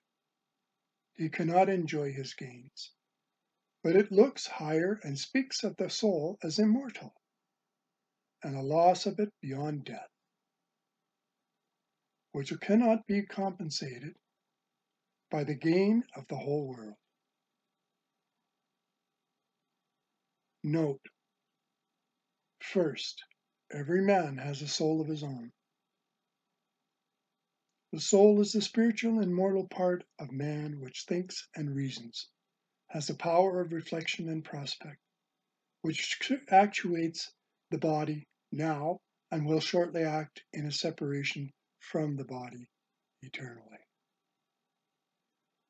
He 1.16 1.30
cannot 1.30 1.70
enjoy 1.70 2.12
his 2.12 2.34
gains. 2.34 2.92
But 3.84 3.96
it 3.96 4.12
looks 4.12 4.48
higher 4.48 5.00
and 5.04 5.18
speaks 5.18 5.64
of 5.64 5.78
the 5.78 5.90
soul 5.90 6.38
as 6.44 6.60
immortal, 6.60 7.14
and 8.44 8.56
a 8.56 8.62
loss 8.62 9.06
of 9.06 9.20
it 9.20 9.34
beyond 9.42 9.86
death 9.86 10.10
which 12.38 12.54
cannot 12.62 13.08
be 13.08 13.24
compensated 13.24 14.14
by 15.32 15.44
the 15.44 15.56
gain 15.56 16.04
of 16.16 16.28
the 16.28 16.36
whole 16.36 16.68
world. 16.68 16.94
Note, 20.64 21.02
first, 22.60 23.24
every 23.72 24.04
man 24.04 24.38
has 24.38 24.62
a 24.62 24.68
soul 24.68 25.02
of 25.02 25.08
his 25.08 25.24
own. 25.24 25.52
The 27.94 28.02
soul 28.02 28.42
is 28.42 28.52
the 28.52 28.62
spiritual 28.62 29.22
and 29.22 29.34
mortal 29.34 29.66
part 29.66 30.04
of 30.20 30.30
man 30.30 30.82
which 30.82 31.06
thinks 31.06 31.48
and 31.56 31.74
reasons, 31.74 32.28
has 32.88 33.08
the 33.08 33.16
power 33.16 33.62
of 33.62 33.72
reflection 33.72 34.28
and 34.28 34.44
prospect, 34.44 35.00
which 35.84 36.20
actuates 36.50 37.34
the 37.70 37.78
body 37.78 38.28
now 38.52 39.00
and 39.32 39.46
will 39.46 39.62
shortly 39.62 40.04
act 40.04 40.44
in 40.52 40.66
a 40.66 40.72
separation 40.72 41.54
from 41.80 42.18
the 42.18 42.26
body 42.26 42.68
eternally. 43.22 43.80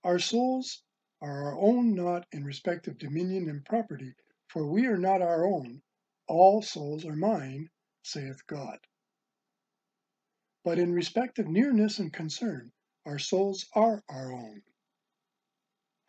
Our 0.04 0.18
souls 0.18 0.82
are 1.22 1.44
our 1.44 1.60
own 1.60 1.94
not 1.94 2.28
in 2.32 2.44
respect 2.44 2.88
of 2.88 2.98
dominion 2.98 3.48
and 3.48 3.64
property, 3.64 4.16
for 4.48 4.66
we 4.66 4.88
are 4.88 4.98
not 4.98 5.22
our 5.22 5.46
own, 5.46 5.84
all 6.28 6.64
souls 6.64 7.06
are 7.06 7.16
mine, 7.16 7.70
saith 8.04 8.48
God. 8.48 8.80
But 10.68 10.80
in 10.80 10.92
respect 10.92 11.40
of 11.40 11.48
nearness 11.48 12.00
and 12.00 12.12
concern, 12.12 12.74
our 13.06 13.20
souls 13.20 13.66
are 13.74 14.04
our 14.10 14.34
own, 14.34 14.64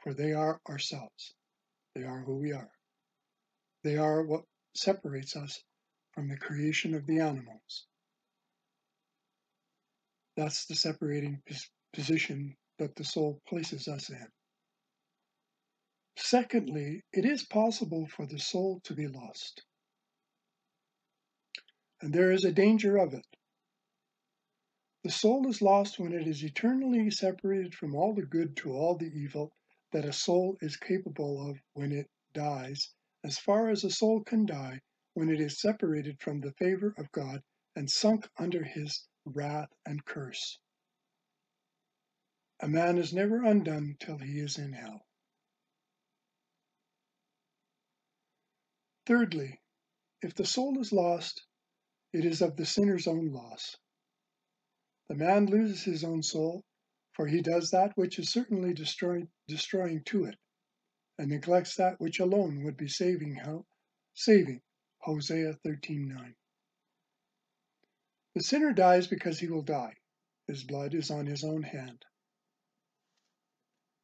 for 0.03 0.13
they 0.13 0.33
are 0.33 0.61
ourselves. 0.69 1.37
They 1.95 2.03
are 2.03 2.25
who 2.25 2.39
we 2.39 2.51
are. 2.51 2.73
They 3.85 3.99
are 3.99 4.25
what 4.25 4.43
separates 4.75 5.37
us 5.37 5.63
from 6.11 6.29
the 6.29 6.37
creation 6.37 6.97
of 6.97 7.07
the 7.07 7.21
animals. 7.21 7.87
That's 10.37 10.67
the 10.67 10.75
separating 10.75 11.41
position 11.93 12.57
that 12.81 12.97
the 12.97 13.05
soul 13.05 13.41
places 13.47 13.87
us 13.87 14.11
in. 14.11 14.27
Secondly, 16.17 17.05
it 17.13 17.25
is 17.25 17.45
possible 17.45 18.09
for 18.09 18.27
the 18.27 18.41
soul 18.41 18.81
to 18.87 18.95
be 18.95 19.07
lost. 19.07 19.63
And 22.03 22.13
there 22.13 22.33
is 22.33 22.45
a 22.45 22.51
danger 22.51 22.97
of 22.97 23.15
it. 23.15 23.38
The 25.05 25.11
soul 25.13 25.49
is 25.49 25.63
lost 25.63 26.01
when 26.01 26.13
it 26.13 26.27
is 26.27 26.43
eternally 26.43 27.09
separated 27.13 27.73
from 27.73 27.95
all 27.95 28.15
the 28.15 28.27
good 28.27 28.57
to 28.59 28.73
all 28.73 28.97
the 28.97 29.07
evil 29.07 29.53
that 29.93 30.05
a 30.05 30.13
soul 30.13 30.57
is 30.61 30.77
capable 30.77 31.49
of 31.49 31.61
when 31.73 31.93
it 31.93 32.11
dies, 32.33 32.93
as 33.23 33.39
far 33.39 33.69
as 33.69 33.85
a 33.85 33.91
soul 33.91 34.25
can 34.25 34.45
die 34.45 34.81
when 35.15 35.31
it 35.31 35.41
is 35.41 35.61
separated 35.61 36.21
from 36.21 36.41
the 36.41 36.53
favor 36.55 36.95
of 36.99 37.13
God 37.13 37.45
and 37.77 37.89
sunk 37.89 38.29
under 38.39 38.65
his 38.65 39.07
wrath, 39.25 39.73
and 39.87 40.05
curse. 40.05 40.59
A 42.59 42.69
man 42.69 42.99
is 42.99 43.13
never 43.13 43.45
undone 43.45 43.97
till 44.01 44.19
he 44.19 44.41
is 44.41 44.59
in 44.59 44.73
hell. 44.73 45.07
Thirdly, 49.07 49.61
if 50.23 50.35
the 50.35 50.45
soul 50.45 50.81
is 50.81 50.93
lost, 50.93 51.47
it 52.13 52.25
is 52.25 52.43
of 52.43 52.57
the 52.57 52.67
sinner's 52.67 53.07
own 53.07 53.33
loss. 53.33 53.77
The 55.09 55.15
man 55.15 55.47
loses 55.47 55.83
his 55.83 56.05
own 56.05 56.23
soul, 56.23 56.65
for 57.13 57.27
he 57.27 57.41
does 57.41 57.71
that 57.71 57.97
which 57.97 58.19
is 58.19 58.31
certainly 58.31 58.75
destroy, 58.75 59.27
destroying 59.47 60.05
to 60.05 60.27
it, 60.27 60.39
and 61.17 61.31
neglects 61.31 61.77
that 61.77 61.99
which 61.99 62.21
alone 62.21 62.63
would 62.65 62.77
be 62.77 62.89
saving 62.89 63.35
saving 64.15 64.61
Hosea 64.99 65.55
13:9. 65.65 66.35
The 68.35 68.43
sinner 68.43 68.73
dies 68.73 69.07
because 69.07 69.39
he 69.39 69.49
will 69.49 69.63
die. 69.63 69.97
His 70.47 70.63
blood 70.65 70.95
is 70.95 71.11
on 71.11 71.27
his 71.27 71.43
own 71.43 71.63
hand. 71.63 72.05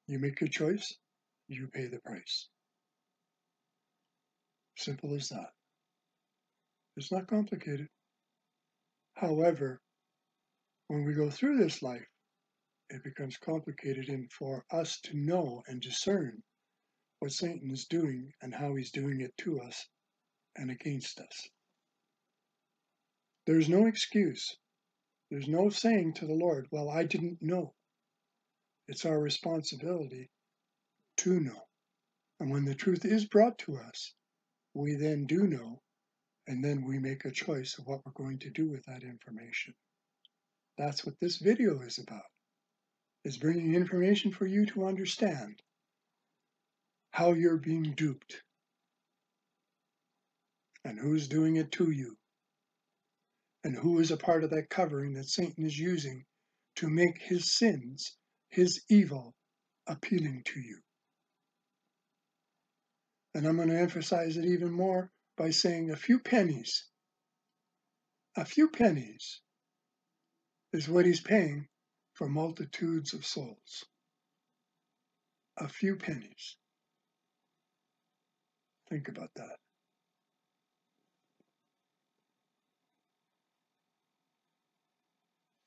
You 0.07 0.19
make 0.19 0.41
your 0.41 0.49
choice, 0.49 0.97
you 1.49 1.69
pay 1.69 1.87
the 1.87 2.01
price. 2.01 2.49
Simple 4.77 5.15
as 5.15 5.29
that. 5.29 5.53
It's 6.97 7.13
not 7.13 7.29
complicated. 7.29 7.89
However, 9.15 9.81
when 10.89 11.05
we 11.05 11.15
go 11.15 11.31
through 11.31 11.57
this 11.57 11.83
life, 11.83 12.07
it 12.91 13.03
becomes 13.03 13.37
complicated 13.39 14.09
and 14.09 14.31
for 14.31 14.65
us 14.71 15.01
to 15.01 15.17
know 15.17 15.63
and 15.67 15.81
discern 15.81 16.43
what 17.19 17.33
Satan 17.33 17.71
is 17.71 17.87
doing 17.87 18.33
and 18.43 18.55
how 18.55 18.75
he's 18.75 18.91
doing 18.91 19.21
it 19.21 19.35
to 19.39 19.61
us 19.61 19.87
and 20.57 20.71
against 20.71 21.21
us. 21.21 21.49
There's 23.47 23.69
no 23.69 23.87
excuse. 23.87 24.57
There's 25.31 25.49
no 25.49 25.71
saying 25.71 26.15
to 26.15 26.27
the 26.27 26.35
Lord, 26.35 26.69
Well, 26.71 26.91
I 26.91 27.05
didn't 27.05 27.41
know. 27.41 27.75
It's 28.87 29.07
our 29.07 29.19
responsibility 29.19 30.31
to 31.19 31.41
know. 31.41 31.63
And 32.41 32.51
when 32.51 32.65
the 32.67 32.75
truth 32.75 33.05
is 33.05 33.25
brought 33.25 33.59
to 33.61 33.79
us, 33.79 34.13
we 34.75 34.97
then 34.97 35.27
do 35.27 35.47
know, 35.47 35.81
and 36.47 36.63
then 36.63 36.85
we 36.85 36.99
make 36.99 37.25
a 37.25 37.31
choice 37.31 37.79
of 37.79 37.87
what 37.87 38.05
we're 38.05 38.13
going 38.13 38.41
to 38.41 38.51
do 38.51 38.69
with 38.69 38.85
that 38.85 39.03
information. 39.03 39.75
That's 40.77 41.05
what 41.07 41.15
this 41.21 41.37
video 41.37 41.81
is 41.83 41.99
about, 41.99 42.25
is 43.25 43.39
bringing 43.39 43.75
information 43.75 44.33
for 44.33 44.47
you 44.47 44.67
to 44.67 44.87
understand 44.87 45.63
how 47.13 47.33
you're 47.33 47.59
being 47.59 47.95
duped 47.95 48.43
and 50.85 50.99
who's 50.99 51.29
doing 51.29 51.57
it 51.57 51.71
to 51.73 51.91
you 51.91 52.17
and 53.63 53.75
who 53.75 54.01
is 54.01 54.11
a 54.11 54.17
part 54.17 54.45
of 54.45 54.51
that 54.51 54.69
covering 54.69 55.15
that 55.15 55.29
Satan 55.29 55.65
is 55.65 55.79
using 55.79 56.25
to 56.77 56.89
make 56.89 57.19
his 57.19 57.57
sins 57.57 58.17
his 58.51 58.83
evil 58.91 59.35
appealing 59.87 60.43
to 60.45 60.61
you. 60.61 60.79
And 63.35 63.47
I'm 63.47 63.57
going 63.57 63.69
to 63.69 63.79
emphasize 63.79 64.37
it 64.37 64.45
even 64.45 64.71
more 64.71 65.11
by 65.37 65.51
saying 65.51 65.91
a 65.91 65.97
few 65.97 66.21
pennies. 66.21 66.85
A 68.37 68.45
few 68.45 68.69
pennies 68.69 69.41
is 70.75 70.89
what 70.89 71.07
he's 71.07 71.21
paying 71.21 71.69
for 72.15 72.29
multitudes 72.29 73.15
of 73.15 73.25
souls. 73.25 73.85
A 75.57 75.69
few 75.69 75.95
pennies. 75.95 76.57
Think 78.91 79.07
about 79.07 79.31
that. 79.37 79.57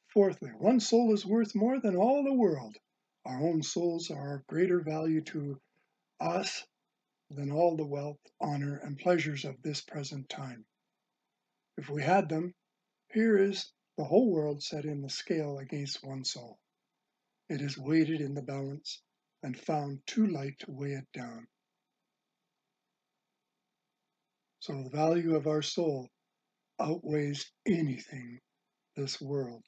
Fourthly, 0.10 0.50
one 0.50 0.82
soul 0.82 1.14
is 1.14 1.26
worth 1.26 1.56
more 1.56 1.80
than 1.80 1.96
all 1.96 2.26
the 2.26 2.34
world. 2.34 2.76
Our 3.26 3.48
own 3.48 3.64
souls 3.64 4.12
are 4.12 4.36
of 4.36 4.48
greater 4.48 4.82
value 4.82 5.22
to 5.22 5.58
us 6.20 6.66
than 7.30 7.50
all 7.50 7.78
the 7.78 7.86
wealth, 7.86 8.20
honor, 8.42 8.76
and 8.84 9.00
pleasures 9.00 9.46
of 9.46 9.62
this 9.62 9.80
present 9.80 10.28
time. 10.28 10.66
If 11.78 11.90
we 11.90 12.04
had 12.04 12.28
them, 12.28 12.54
here 13.14 13.38
is 13.38 13.72
the 13.98 14.04
whole 14.04 14.30
world 14.30 14.62
set 14.62 14.86
in 14.86 15.02
the 15.02 15.10
scale 15.10 15.58
against 15.58 16.06
one 16.06 16.24
soul. 16.24 16.60
It 17.50 17.62
is 17.62 17.78
weighted 17.78 18.22
in 18.22 18.36
the 18.36 18.42
balance 18.42 19.02
and 19.42 19.58
found 19.58 20.02
too 20.06 20.28
light 20.28 20.60
to 20.60 20.72
weigh 20.72 20.94
it 20.94 21.08
down. 21.14 21.48
So 24.60 24.84
the 24.84 24.90
value 24.90 25.36
of 25.36 25.48
our 25.48 25.62
soul 25.62 26.10
outweighs 26.80 27.50
anything 27.66 28.40
this 28.96 29.20
world 29.22 29.64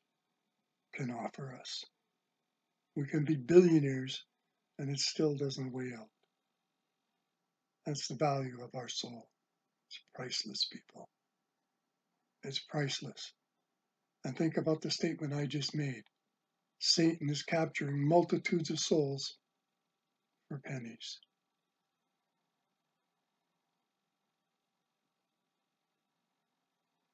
can 0.94 1.10
offer 1.10 1.56
us. 1.60 1.84
We 2.96 3.08
can 3.08 3.26
be 3.26 3.36
billionaires 3.36 4.24
and 4.78 4.90
it 4.90 5.00
still 5.00 5.36
doesn't 5.36 5.72
weigh 5.72 5.94
out. 5.98 6.10
That's 7.86 8.08
the 8.08 8.16
value 8.16 8.62
of 8.62 8.76
our 8.76 8.90
soul. 8.90 9.28
It's 9.88 10.00
priceless, 10.14 10.66
people. 10.72 11.10
It's 12.44 12.60
priceless. 12.60 13.34
And 14.24 14.38
think 14.38 14.58
about 14.58 14.82
the 14.82 14.92
statement 14.92 15.34
I 15.34 15.46
just 15.46 15.74
made. 15.74 16.04
Satan 16.80 17.30
is 17.30 17.44
capturing 17.44 18.08
multitudes 18.08 18.70
of 18.70 18.80
souls 18.80 19.38
for 20.48 20.60
pennies. 20.60 21.20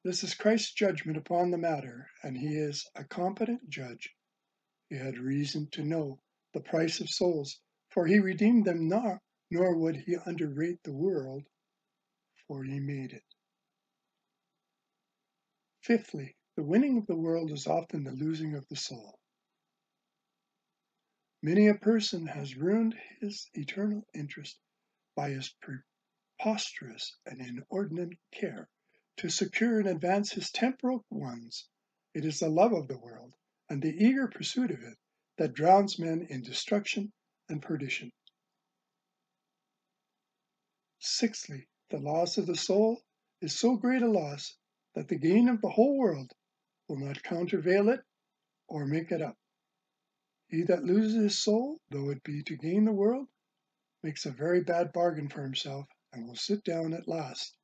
This 0.03 0.23
is 0.23 0.35
Christ's 0.35 0.71
judgment 0.71 1.17
upon 1.17 1.49
the 1.49 1.57
matter, 1.57 2.11
and 2.21 2.37
he 2.37 2.55
is 2.55 2.87
a 2.95 3.03
competent 3.03 3.67
judge. 3.69 4.13
He 4.89 4.97
had 4.97 5.17
reason 5.17 5.67
to 5.71 5.83
know 5.83 6.19
the 6.53 6.59
price 6.59 6.99
of 6.99 7.09
souls, 7.09 7.59
for 7.89 8.05
he 8.05 8.19
redeemed 8.19 8.65
them 8.65 8.87
not, 8.87 9.17
nor 9.49 9.75
would 9.75 9.95
he 9.95 10.15
underrate 10.25 10.83
the 10.83 10.93
world, 10.93 11.43
for 12.47 12.63
he 12.63 12.79
made 12.79 13.13
it. 13.13 13.23
Fifthly, 15.81 16.34
the 16.55 16.63
winning 16.63 16.97
of 16.97 17.05
the 17.05 17.15
world 17.15 17.51
is 17.51 17.67
often 17.67 18.03
the 18.03 18.11
losing 18.13 18.55
of 18.55 18.65
the 18.69 18.77
soul. 18.77 19.19
Many 21.41 21.67
a 21.67 21.75
person 21.75 22.27
has 22.27 22.55
ruined 22.55 22.95
his 23.19 23.49
eternal 23.53 24.07
interest 24.13 24.57
by 25.15 25.31
his 25.31 25.53
preposterous 26.39 27.17
and 27.25 27.41
inordinate 27.41 28.17
care 28.31 28.69
to 29.17 29.29
secure 29.29 29.79
and 29.79 29.89
advance 29.89 30.31
his 30.31 30.49
temporal 30.49 31.03
ones. 31.09 31.67
It 32.13 32.23
is 32.23 32.39
the 32.39 32.49
love 32.49 32.71
of 32.71 32.87
the 32.87 32.97
world 32.97 33.33
and 33.69 33.81
the 33.81 33.93
eager 33.93 34.27
pursuit 34.27 34.71
of 34.71 34.81
it 34.81 34.97
that 35.37 35.53
drowns 35.53 35.99
men 35.99 36.25
in 36.29 36.41
destruction 36.41 37.11
and 37.49 37.61
perdition. 37.61 38.11
Sixthly, 40.99 41.67
the 41.89 41.99
loss 41.99 42.37
of 42.37 42.47
the 42.47 42.55
soul 42.55 43.01
is 43.41 43.53
so 43.53 43.75
great 43.75 44.01
a 44.01 44.09
loss 44.09 44.55
that 44.93 45.09
the 45.09 45.19
gain 45.19 45.49
of 45.49 45.59
the 45.59 45.69
whole 45.69 45.97
world 45.97 46.31
will 46.87 46.97
not 46.97 47.23
countervail 47.23 47.89
it 47.89 48.01
or 48.67 48.85
make 48.85 49.11
it 49.11 49.21
up. 49.21 49.37
He 50.47 50.63
that 50.63 50.83
loses 50.83 51.15
his 51.15 51.39
soul, 51.39 51.79
though 51.89 52.09
it 52.09 52.23
be 52.23 52.43
to 52.43 52.55
gain 52.55 52.85
the 52.85 52.91
world, 52.91 53.27
makes 54.03 54.25
a 54.25 54.31
very 54.31 54.61
bad 54.61 54.93
bargain 54.93 55.27
for 55.27 55.41
himself 55.41 55.87
and 56.13 56.27
will 56.27 56.35
sit 56.35 56.63
down 56.63 56.93
at 56.93 57.07
last 57.07 57.55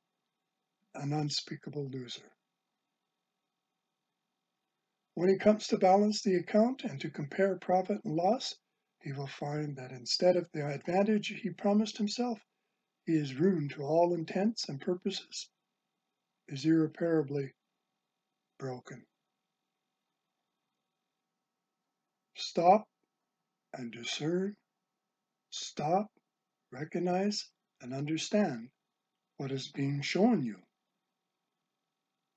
an 0.94 1.12
unspeakable 1.12 1.88
loser. 1.88 2.30
When 5.14 5.28
he 5.28 5.36
comes 5.36 5.68
to 5.68 5.78
balance 5.78 6.22
the 6.22 6.34
account 6.36 6.84
and 6.84 7.00
to 7.00 7.10
compare 7.10 7.56
profit 7.56 8.04
and 8.04 8.16
loss, 8.16 8.56
he 9.00 9.12
will 9.12 9.26
find 9.26 9.76
that 9.76 9.92
instead 9.92 10.36
of 10.36 10.50
the 10.52 10.66
advantage 10.66 11.28
he 11.28 11.50
promised 11.50 11.98
himself, 11.98 12.40
he 13.04 13.14
is 13.14 13.34
ruined 13.34 13.70
to 13.72 13.82
all 13.82 14.14
intents 14.14 14.68
and 14.68 14.80
purposes, 14.80 15.48
is 16.48 16.64
irreparably 16.64 17.52
broken. 18.58 19.04
Stop 22.54 22.86
and 23.72 23.90
discern, 23.90 24.54
stop, 25.48 26.12
recognize, 26.70 27.48
and 27.80 27.94
understand 27.94 28.68
what 29.38 29.50
is 29.50 29.72
being 29.72 30.02
shown 30.02 30.44
you. 30.44 30.56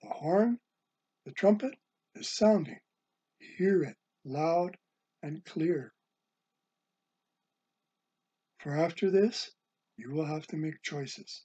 The 0.02 0.08
horn, 0.08 0.58
the 1.26 1.34
trumpet 1.34 1.74
is 2.16 2.34
sounding. 2.34 2.80
Hear 3.58 3.84
it 3.84 3.98
loud 4.24 4.78
and 5.22 5.44
clear. 5.44 5.92
For 8.60 8.74
after 8.74 9.12
this, 9.12 9.52
you 9.98 10.12
will 10.12 10.28
have 10.28 10.48
to 10.48 10.56
make 10.56 10.82
choices. 10.82 11.44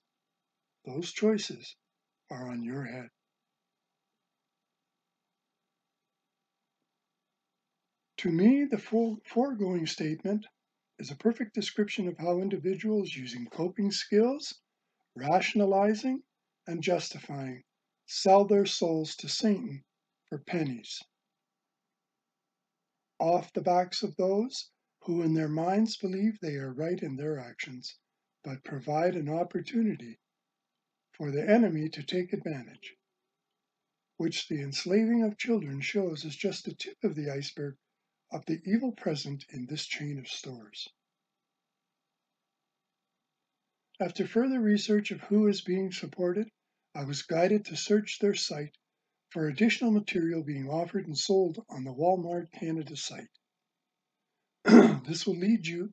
Those 0.85 1.11
choices 1.11 1.74
are 2.30 2.48
on 2.48 2.62
your 2.62 2.85
head. 2.85 3.09
To 8.20 8.30
me, 8.30 8.66
the 8.66 8.76
foregoing 8.76 9.87
statement 9.87 10.46
is 10.98 11.11
a 11.11 11.16
perfect 11.16 11.54
description 11.54 12.06
of 12.06 12.18
how 12.18 12.40
individuals 12.40 13.16
using 13.16 13.46
coping 13.46 13.90
skills, 13.90 14.61
rationalizing, 15.14 16.22
and 16.66 16.83
justifying 16.83 17.64
sell 18.04 18.44
their 18.44 18.66
souls 18.66 19.16
to 19.16 19.28
Satan 19.30 19.85
for 20.26 20.37
pennies. 20.37 21.00
Off 23.18 23.54
the 23.54 23.62
backs 23.62 24.02
of 24.02 24.16
those 24.16 24.70
who 25.04 25.22
in 25.22 25.33
their 25.33 25.48
minds 25.48 25.96
believe 25.96 26.38
they 26.40 26.56
are 26.56 26.74
right 26.74 27.02
in 27.02 27.16
their 27.16 27.38
actions, 27.38 27.96
but 28.44 28.62
provide 28.64 29.16
an 29.16 29.30
opportunity 29.30 30.20
for 31.12 31.30
the 31.30 31.48
enemy 31.48 31.88
to 31.88 32.02
take 32.02 32.35
advantage, 32.35 32.96
which 34.18 34.46
the 34.48 34.61
enslaving 34.61 35.22
of 35.22 35.38
children 35.38 35.80
shows 35.80 36.26
as 36.26 36.37
just 36.37 36.66
the 36.66 36.74
tip 36.74 37.02
of 37.02 37.14
the 37.14 37.30
iceberg 37.30 37.78
of 38.30 38.46
the 38.46 38.60
evil 38.64 38.92
present 38.92 39.44
in 39.50 39.66
this 39.66 39.86
chain 39.86 40.18
of 40.18 40.28
stores. 40.28 40.88
After 44.00 44.26
further 44.26 44.60
research 44.60 45.10
of 45.10 45.20
who 45.20 45.46
is 45.48 45.60
being 45.60 45.92
supported, 45.92 46.48
I 46.94 47.04
was 47.04 47.22
guided 47.22 47.66
to 47.66 47.76
search 47.76 48.18
their 48.18 48.34
site 48.34 48.76
for 49.30 49.46
additional 49.46 49.90
material 49.90 50.42
being 50.42 50.68
offered 50.68 51.06
and 51.06 51.16
sold 51.16 51.64
on 51.68 51.84
the 51.84 51.92
Walmart 51.92 52.50
Canada 52.52 52.96
site. 52.96 53.30
this 55.04 55.26
will 55.26 55.36
lead 55.36 55.66
you 55.66 55.92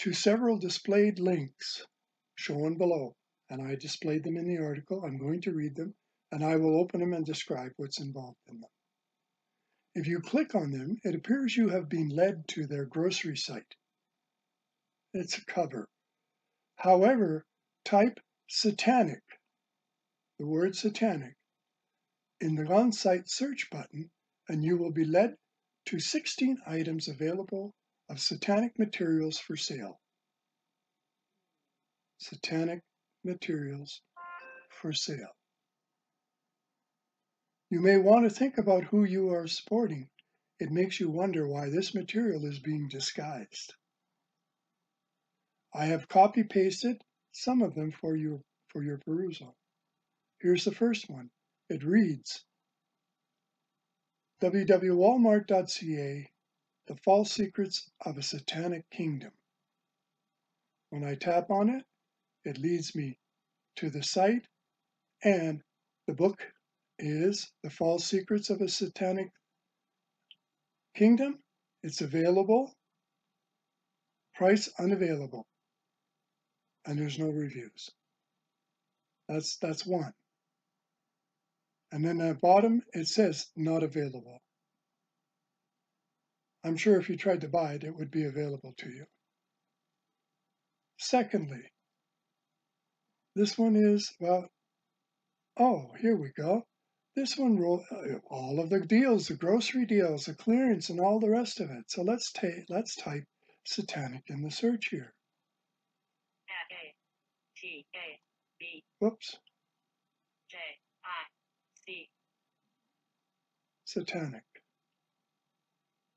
to 0.00 0.12
several 0.12 0.58
displayed 0.58 1.18
links 1.18 1.86
shown 2.34 2.76
below, 2.76 3.16
and 3.48 3.62
I 3.62 3.74
displayed 3.74 4.24
them 4.24 4.36
in 4.36 4.46
the 4.46 4.58
article. 4.58 5.04
I'm 5.04 5.18
going 5.18 5.40
to 5.42 5.52
read 5.52 5.76
them, 5.76 5.94
and 6.30 6.44
I 6.44 6.56
will 6.56 6.78
open 6.78 7.00
them 7.00 7.12
and 7.12 7.24
describe 7.24 7.72
what's 7.76 8.00
involved 8.00 8.38
in 8.48 8.60
them. 8.60 8.70
If 9.98 10.06
you 10.06 10.20
click 10.20 10.54
on 10.54 10.70
them, 10.70 11.00
it 11.02 11.16
appears 11.16 11.56
you 11.56 11.70
have 11.70 11.88
been 11.88 12.10
led 12.10 12.46
to 12.50 12.68
their 12.68 12.84
grocery 12.84 13.36
site. 13.36 13.74
It's 15.12 15.36
a 15.38 15.44
cover. 15.44 15.88
However, 16.76 17.44
type 17.84 18.20
satanic, 18.46 19.24
the 20.38 20.46
word 20.46 20.76
satanic, 20.76 21.34
in 22.40 22.54
the 22.54 22.72
on-site 22.72 23.28
search 23.28 23.70
button, 23.72 24.12
and 24.48 24.62
you 24.62 24.76
will 24.76 24.92
be 24.92 25.04
led 25.04 25.34
to 25.86 25.98
16 25.98 26.58
items 26.64 27.08
available 27.08 27.74
of 28.08 28.20
satanic 28.20 28.78
materials 28.78 29.40
for 29.40 29.56
sale. 29.56 29.98
Satanic 32.18 32.84
materials 33.24 34.00
for 34.70 34.92
sale. 34.92 35.34
You 37.70 37.80
may 37.80 37.98
want 37.98 38.24
to 38.24 38.30
think 38.30 38.56
about 38.56 38.84
who 38.84 39.04
you 39.04 39.34
are 39.34 39.46
supporting. 39.46 40.08
It 40.58 40.70
makes 40.70 40.98
you 41.00 41.10
wonder 41.10 41.46
why 41.46 41.68
this 41.68 41.94
material 41.94 42.46
is 42.46 42.58
being 42.58 42.88
disguised. 42.88 43.74
I 45.74 45.86
have 45.86 46.08
copy 46.08 46.44
pasted 46.44 47.02
some 47.32 47.60
of 47.60 47.74
them 47.74 47.92
for 47.92 48.16
you 48.16 48.42
for 48.68 48.82
your 48.82 48.98
perusal. 48.98 49.54
Here's 50.40 50.64
the 50.64 50.74
first 50.74 51.10
one. 51.10 51.30
It 51.68 51.84
reads 51.84 52.42
www.walmart.ca 54.40 56.30
The 56.86 56.96
False 57.04 57.32
Secrets 57.32 57.90
of 58.00 58.16
a 58.16 58.22
Satanic 58.22 58.88
Kingdom. 58.90 59.32
When 60.88 61.04
I 61.04 61.16
tap 61.16 61.50
on 61.50 61.68
it, 61.68 61.84
it 62.44 62.58
leads 62.58 62.94
me 62.94 63.18
to 63.76 63.90
the 63.90 64.02
site 64.02 64.46
and 65.22 65.62
the 66.06 66.14
book 66.14 66.50
is 66.98 67.50
The 67.62 67.70
False 67.70 68.04
Secrets 68.04 68.50
of 68.50 68.60
a 68.60 68.68
Satanic 68.68 69.30
Kingdom. 70.94 71.38
It's 71.82 72.00
available, 72.00 72.72
price 74.34 74.68
unavailable, 74.78 75.46
and 76.84 76.98
there's 76.98 77.18
no 77.18 77.28
reviews. 77.28 77.90
That's 79.28 79.58
that's 79.58 79.86
one. 79.86 80.12
And 81.92 82.04
then 82.04 82.20
at 82.20 82.40
bottom 82.40 82.82
it 82.92 83.08
says 83.08 83.46
not 83.56 83.82
available. 83.82 84.38
I'm 86.64 86.76
sure 86.76 86.98
if 86.98 87.08
you 87.08 87.16
tried 87.16 87.42
to 87.42 87.48
buy 87.48 87.74
it, 87.74 87.84
it 87.84 87.94
would 87.94 88.10
be 88.10 88.24
available 88.24 88.74
to 88.78 88.90
you. 88.90 89.04
Secondly, 90.98 91.62
this 93.36 93.56
one 93.56 93.76
is 93.76 94.12
about, 94.20 94.50
oh, 95.58 95.92
here 96.00 96.16
we 96.16 96.32
go. 96.36 96.64
This 97.18 97.36
one 97.36 97.58
roll 97.58 97.84
uh, 97.90 98.18
all 98.30 98.60
of 98.60 98.70
the 98.70 98.78
deals, 98.78 99.26
the 99.26 99.34
grocery 99.34 99.86
deals, 99.86 100.26
the 100.26 100.34
clearance, 100.34 100.88
and 100.88 101.00
all 101.00 101.18
the 101.18 101.28
rest 101.28 101.58
of 101.58 101.68
it. 101.68 101.90
So 101.90 102.02
let's 102.02 102.30
take 102.30 102.66
let's 102.68 102.94
type 102.94 103.24
satanic 103.64 104.22
in 104.28 104.40
the 104.40 104.52
search 104.52 104.86
here. 104.90 105.12
A 106.70 106.94
T 107.56 107.84
A 107.92 108.20
B 108.60 108.84
Whoops, 109.00 109.36
J 110.48 110.58
I 111.04 111.26
C 111.84 112.08
satanic. 113.84 114.44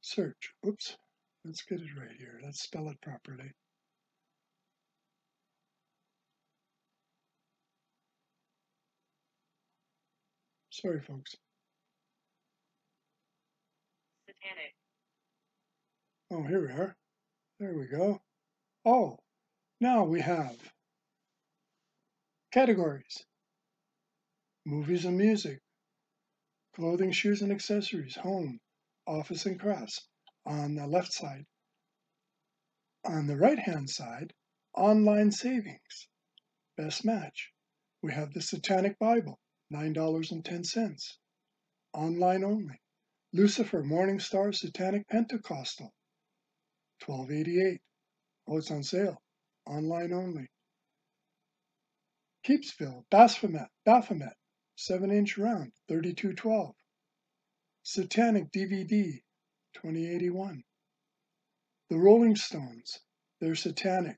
Search. 0.01 0.53
Oops. 0.67 0.97
Let's 1.43 1.63
get 1.63 1.79
it 1.79 1.99
right 1.99 2.15
here. 2.15 2.39
Let's 2.45 2.61
spell 2.61 2.89
it 2.89 3.01
properly. 3.01 3.51
Sorry, 10.81 10.99
folks. 10.99 11.35
satanic 14.25 14.73
Oh, 16.31 16.41
here 16.47 16.61
we 16.61 16.73
are. 16.73 16.95
There 17.59 17.77
we 17.77 17.85
go. 17.85 18.19
Oh, 18.83 19.19
now 19.79 20.05
we 20.05 20.21
have 20.21 20.57
categories. 22.51 23.23
Movies 24.65 25.05
and 25.05 25.19
music, 25.19 25.59
clothing, 26.73 27.11
shoes 27.11 27.43
and 27.43 27.51
accessories, 27.51 28.15
home, 28.15 28.59
office 29.05 29.45
and 29.45 29.59
crafts 29.59 30.07
on 30.47 30.73
the 30.73 30.87
left 30.87 31.13
side. 31.13 31.45
On 33.05 33.27
the 33.27 33.37
right 33.37 33.59
hand 33.59 33.87
side, 33.87 34.33
online 34.73 35.31
savings, 35.31 36.07
best 36.75 37.05
match. 37.05 37.51
We 38.01 38.13
have 38.13 38.33
the 38.33 38.41
Satanic 38.41 38.97
Bible, 38.97 39.39
$9.10, 39.71 41.13
online 41.93 42.43
only. 42.43 42.81
Lucifer 43.33 43.81
Morning 43.81 44.19
Star 44.19 44.51
Satanic 44.51 45.07
Pentecostal, 45.07 45.93
twelve 46.99 47.31
eighty 47.31 47.61
eight. 47.61 47.79
Oh, 48.47 48.57
it's 48.57 48.69
on 48.71 48.83
sale, 48.83 49.21
online 49.65 50.11
only. 50.11 50.47
Keepsville 52.45 53.05
Baphomet, 53.09 53.69
Baphomet, 53.85 54.33
seven 54.75 55.11
inch 55.11 55.37
round, 55.37 55.71
thirty 55.87 56.13
two 56.13 56.33
twelve. 56.33 56.75
Satanic 57.83 58.51
DVD, 58.51 59.21
twenty 59.73 60.13
eighty 60.13 60.29
one. 60.29 60.63
The 61.89 61.97
Rolling 61.97 62.35
Stones, 62.35 62.99
they're 63.39 63.55
satanic. 63.55 64.17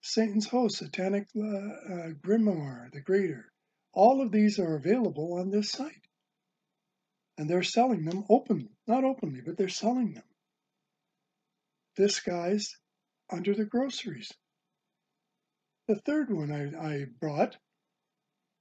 Satan's 0.00 0.48
Host, 0.48 0.78
Satanic 0.78 1.28
uh, 1.36 1.40
uh, 1.40 2.08
Grimoire, 2.24 2.92
the 2.92 3.00
Greater. 3.00 3.51
All 3.92 4.22
of 4.22 4.32
these 4.32 4.58
are 4.58 4.76
available 4.76 5.34
on 5.34 5.50
this 5.50 5.70
site 5.70 6.06
and 7.38 7.48
they're 7.48 7.62
selling 7.62 8.04
them 8.04 8.24
openly, 8.28 8.76
not 8.86 9.04
openly, 9.04 9.40
but 9.40 9.56
they're 9.56 9.68
selling 9.68 10.14
them 10.14 10.24
disguised 11.96 12.74
under 13.30 13.54
the 13.54 13.64
groceries. 13.64 14.30
The 15.88 15.96
third 15.96 16.30
one 16.30 16.52
I, 16.52 16.86
I 16.86 17.04
brought 17.20 17.56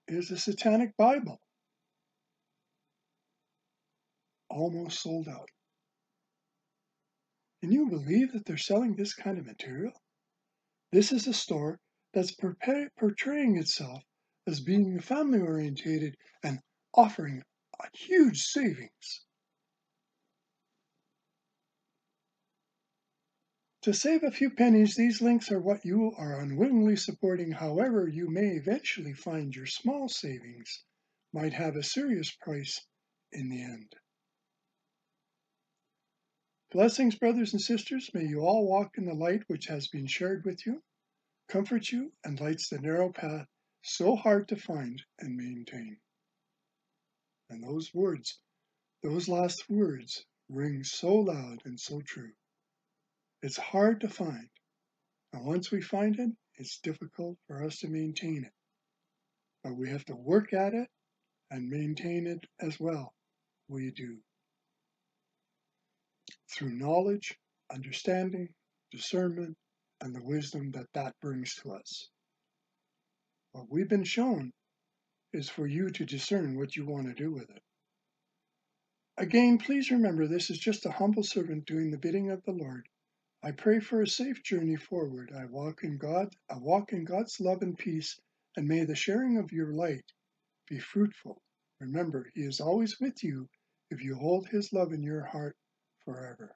is 0.07 0.27
the 0.27 0.37
Satanic 0.37 0.97
Bible. 0.97 1.39
Almost 4.49 5.01
sold 5.01 5.29
out. 5.29 5.49
Can 7.61 7.71
you 7.71 7.89
believe 7.89 8.33
that 8.33 8.45
they're 8.45 8.57
selling 8.57 8.95
this 8.95 9.13
kind 9.13 9.37
of 9.37 9.45
material? 9.45 9.93
This 10.91 11.11
is 11.11 11.27
a 11.27 11.33
store 11.33 11.79
that's 12.13 12.35
portraying 12.99 13.57
itself 13.57 14.03
as 14.47 14.59
being 14.59 14.99
family 14.99 15.39
orientated 15.39 16.15
and 16.43 16.59
offering 16.93 17.43
huge 17.93 18.41
savings. 18.43 19.25
To 23.83 23.93
save 23.93 24.23
a 24.23 24.31
few 24.31 24.51
pennies, 24.51 24.95
these 24.95 25.21
links 25.21 25.51
are 25.51 25.59
what 25.59 25.83
you 25.83 26.11
are 26.15 26.39
unwittingly 26.39 26.95
supporting. 26.95 27.51
However, 27.51 28.07
you 28.07 28.29
may 28.29 28.49
eventually 28.49 29.13
find 29.13 29.55
your 29.55 29.65
small 29.65 30.07
savings 30.07 30.83
might 31.33 31.53
have 31.53 31.75
a 31.75 31.83
serious 31.83 32.31
price 32.31 32.79
in 33.31 33.49
the 33.49 33.63
end. 33.63 33.95
Blessings, 36.71 37.15
brothers 37.15 37.53
and 37.53 37.61
sisters. 37.61 38.09
May 38.13 38.25
you 38.25 38.41
all 38.41 38.67
walk 38.67 38.97
in 38.97 39.05
the 39.05 39.13
light 39.13 39.43
which 39.47 39.65
has 39.65 39.87
been 39.87 40.07
shared 40.07 40.45
with 40.45 40.65
you, 40.65 40.83
comfort 41.49 41.91
you, 41.91 42.13
and 42.23 42.39
lights 42.39 42.69
the 42.69 42.79
narrow 42.79 43.11
path 43.11 43.47
so 43.81 44.15
hard 44.15 44.47
to 44.49 44.55
find 44.55 45.01
and 45.19 45.35
maintain. 45.35 45.97
And 47.49 47.63
those 47.63 47.93
words, 47.93 48.39
those 49.03 49.27
last 49.27 49.69
words, 49.69 50.25
ring 50.49 50.83
so 50.83 51.15
loud 51.15 51.61
and 51.65 51.79
so 51.79 52.01
true. 52.01 52.31
It's 53.41 53.57
hard 53.57 54.01
to 54.01 54.09
find. 54.09 54.49
And 55.33 55.45
once 55.45 55.71
we 55.71 55.81
find 55.81 56.19
it, 56.19 56.29
it's 56.57 56.79
difficult 56.79 57.37
for 57.47 57.63
us 57.63 57.79
to 57.79 57.87
maintain 57.87 58.43
it. 58.45 58.53
But 59.63 59.75
we 59.75 59.89
have 59.89 60.05
to 60.05 60.15
work 60.15 60.53
at 60.53 60.73
it 60.73 60.87
and 61.49 61.69
maintain 61.69 62.27
it 62.27 62.45
as 62.59 62.79
well. 62.79 63.13
We 63.67 63.91
do. 63.91 64.17
Through 66.49 66.73
knowledge, 66.73 67.37
understanding, 67.73 68.49
discernment, 68.91 69.57
and 70.01 70.15
the 70.15 70.23
wisdom 70.23 70.71
that 70.71 70.87
that 70.93 71.15
brings 71.21 71.55
to 71.55 71.71
us. 71.71 72.09
What 73.53 73.69
we've 73.69 73.89
been 73.89 74.05
shown 74.05 74.53
is 75.33 75.49
for 75.49 75.67
you 75.67 75.89
to 75.91 76.05
discern 76.05 76.57
what 76.57 76.75
you 76.75 76.85
want 76.85 77.07
to 77.07 77.13
do 77.13 77.31
with 77.31 77.49
it. 77.49 77.61
Again, 79.17 79.57
please 79.57 79.91
remember 79.91 80.27
this 80.27 80.49
is 80.49 80.57
just 80.57 80.85
a 80.85 80.91
humble 80.91 81.23
servant 81.23 81.65
doing 81.65 81.91
the 81.91 81.97
bidding 81.97 82.31
of 82.31 82.43
the 82.43 82.51
Lord. 82.51 82.87
I 83.43 83.51
pray 83.51 83.79
for 83.79 84.01
a 84.01 84.07
safe 84.07 84.43
journey 84.43 84.77
forward. 84.77 85.31
I 85.35 85.45
walk 85.45 85.83
in 85.83 85.97
God, 85.97 86.35
I 86.49 86.57
walk 86.57 86.93
in 86.93 87.05
God's 87.05 87.39
love 87.41 87.61
and 87.61 87.77
peace, 87.77 88.19
and 88.55 88.67
may 88.67 88.85
the 88.85 88.95
sharing 88.95 89.37
of 89.37 89.51
your 89.51 89.73
light 89.73 90.05
be 90.67 90.79
fruitful. 90.79 91.41
Remember, 91.79 92.29
He 92.33 92.43
is 92.43 92.61
always 92.61 92.99
with 92.99 93.23
you 93.23 93.49
if 93.89 94.03
you 94.03 94.15
hold 94.15 94.47
His 94.47 94.71
love 94.71 94.93
in 94.93 95.03
your 95.03 95.25
heart 95.25 95.57
forever. 96.05 96.55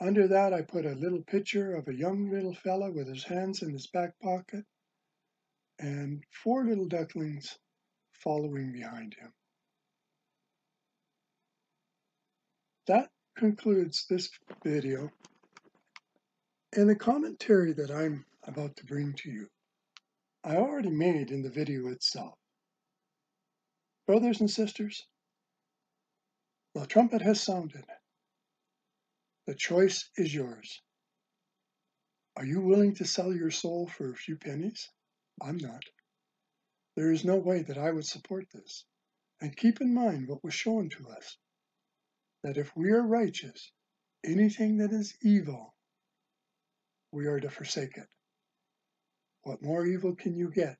Under 0.00 0.28
that, 0.28 0.52
I 0.52 0.62
put 0.62 0.86
a 0.86 0.94
little 0.94 1.22
picture 1.22 1.76
of 1.76 1.86
a 1.86 1.94
young 1.94 2.30
little 2.30 2.54
fella 2.54 2.90
with 2.90 3.06
his 3.06 3.24
hands 3.24 3.62
in 3.62 3.70
his 3.70 3.86
back 3.86 4.18
pocket 4.20 4.64
and 5.78 6.22
four 6.30 6.64
little 6.64 6.86
ducklings 6.86 7.58
following 8.12 8.72
behind 8.72 9.14
him. 9.14 9.32
That 12.86 13.10
concludes 13.36 14.06
this 14.08 14.30
video 14.64 15.10
and 16.74 16.88
the 16.88 16.96
commentary 16.96 17.72
that 17.74 17.90
I'm 17.90 18.24
about 18.44 18.76
to 18.76 18.86
bring 18.86 19.12
to 19.14 19.30
you. 19.30 19.48
I 20.44 20.56
already 20.56 20.90
made 20.90 21.30
in 21.30 21.42
the 21.42 21.50
video 21.50 21.88
itself. 21.88 22.34
Brothers 24.06 24.40
and 24.40 24.50
sisters, 24.50 25.06
the 26.74 26.86
trumpet 26.86 27.22
has 27.22 27.40
sounded. 27.40 27.84
The 29.46 29.54
choice 29.54 30.08
is 30.16 30.34
yours. 30.34 30.80
Are 32.36 32.46
you 32.46 32.60
willing 32.60 32.94
to 32.96 33.04
sell 33.04 33.34
your 33.34 33.50
soul 33.50 33.86
for 33.86 34.10
a 34.10 34.16
few 34.16 34.36
pennies? 34.36 34.88
I'm 35.40 35.56
not. 35.56 35.82
There 36.96 37.12
is 37.12 37.24
no 37.24 37.36
way 37.36 37.62
that 37.62 37.78
I 37.78 37.90
would 37.90 38.06
support 38.06 38.46
this. 38.52 38.84
And 39.40 39.56
keep 39.56 39.80
in 39.80 39.94
mind 39.94 40.28
what 40.28 40.44
was 40.44 40.54
shown 40.54 40.90
to 40.90 41.08
us 41.08 41.36
that 42.42 42.58
if 42.58 42.76
we 42.76 42.90
are 42.90 43.02
righteous, 43.02 43.72
anything 44.24 44.78
that 44.78 44.92
is 44.92 45.14
evil, 45.22 45.74
we 47.12 47.26
are 47.26 47.40
to 47.40 47.50
forsake 47.50 47.96
it. 47.96 48.08
What 49.42 49.62
more 49.62 49.86
evil 49.86 50.14
can 50.14 50.36
you 50.36 50.50
get 50.50 50.78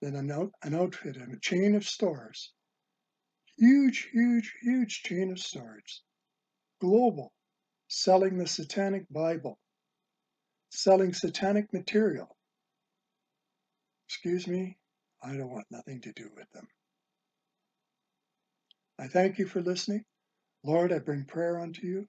than 0.00 0.14
an, 0.16 0.30
out, 0.30 0.52
an 0.62 0.74
outfit 0.74 1.16
and 1.16 1.32
a 1.34 1.40
chain 1.40 1.74
of 1.74 1.86
stores? 1.86 2.52
Huge, 3.56 4.08
huge, 4.12 4.54
huge 4.60 5.02
chain 5.02 5.30
of 5.30 5.38
stores. 5.38 6.02
Global 6.80 7.32
selling 7.88 8.38
the 8.38 8.46
Satanic 8.46 9.06
Bible, 9.10 9.58
selling 10.70 11.12
satanic 11.14 11.72
material. 11.72 12.35
Excuse 14.08 14.46
me, 14.46 14.78
I 15.22 15.36
don't 15.36 15.50
want 15.50 15.66
nothing 15.70 16.00
to 16.02 16.12
do 16.12 16.30
with 16.36 16.50
them. 16.52 16.68
I 18.98 19.08
thank 19.08 19.38
you 19.38 19.46
for 19.46 19.60
listening. 19.60 20.04
Lord, 20.64 20.92
I 20.92 20.98
bring 20.98 21.24
prayer 21.24 21.60
unto 21.60 21.86
you. 21.86 22.06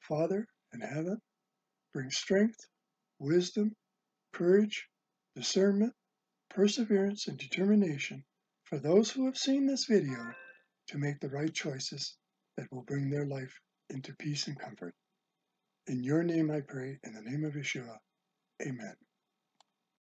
Father 0.00 0.46
in 0.72 0.80
heaven, 0.80 1.18
bring 1.92 2.10
strength, 2.10 2.58
wisdom, 3.18 3.74
courage, 4.32 4.88
discernment, 5.36 5.92
perseverance, 6.48 7.26
and 7.28 7.38
determination 7.38 8.24
for 8.64 8.78
those 8.78 9.10
who 9.10 9.26
have 9.26 9.36
seen 9.36 9.66
this 9.66 9.86
video 9.86 10.32
to 10.88 10.98
make 10.98 11.20
the 11.20 11.28
right 11.28 11.52
choices 11.52 12.16
that 12.56 12.70
will 12.72 12.82
bring 12.82 13.10
their 13.10 13.26
life 13.26 13.60
into 13.90 14.14
peace 14.14 14.46
and 14.46 14.58
comfort. 14.58 14.94
In 15.86 16.02
your 16.02 16.22
name 16.22 16.50
I 16.50 16.60
pray, 16.60 16.98
in 17.04 17.14
the 17.14 17.22
name 17.22 17.44
of 17.44 17.54
Yeshua. 17.54 17.98
Amen. 18.62 18.94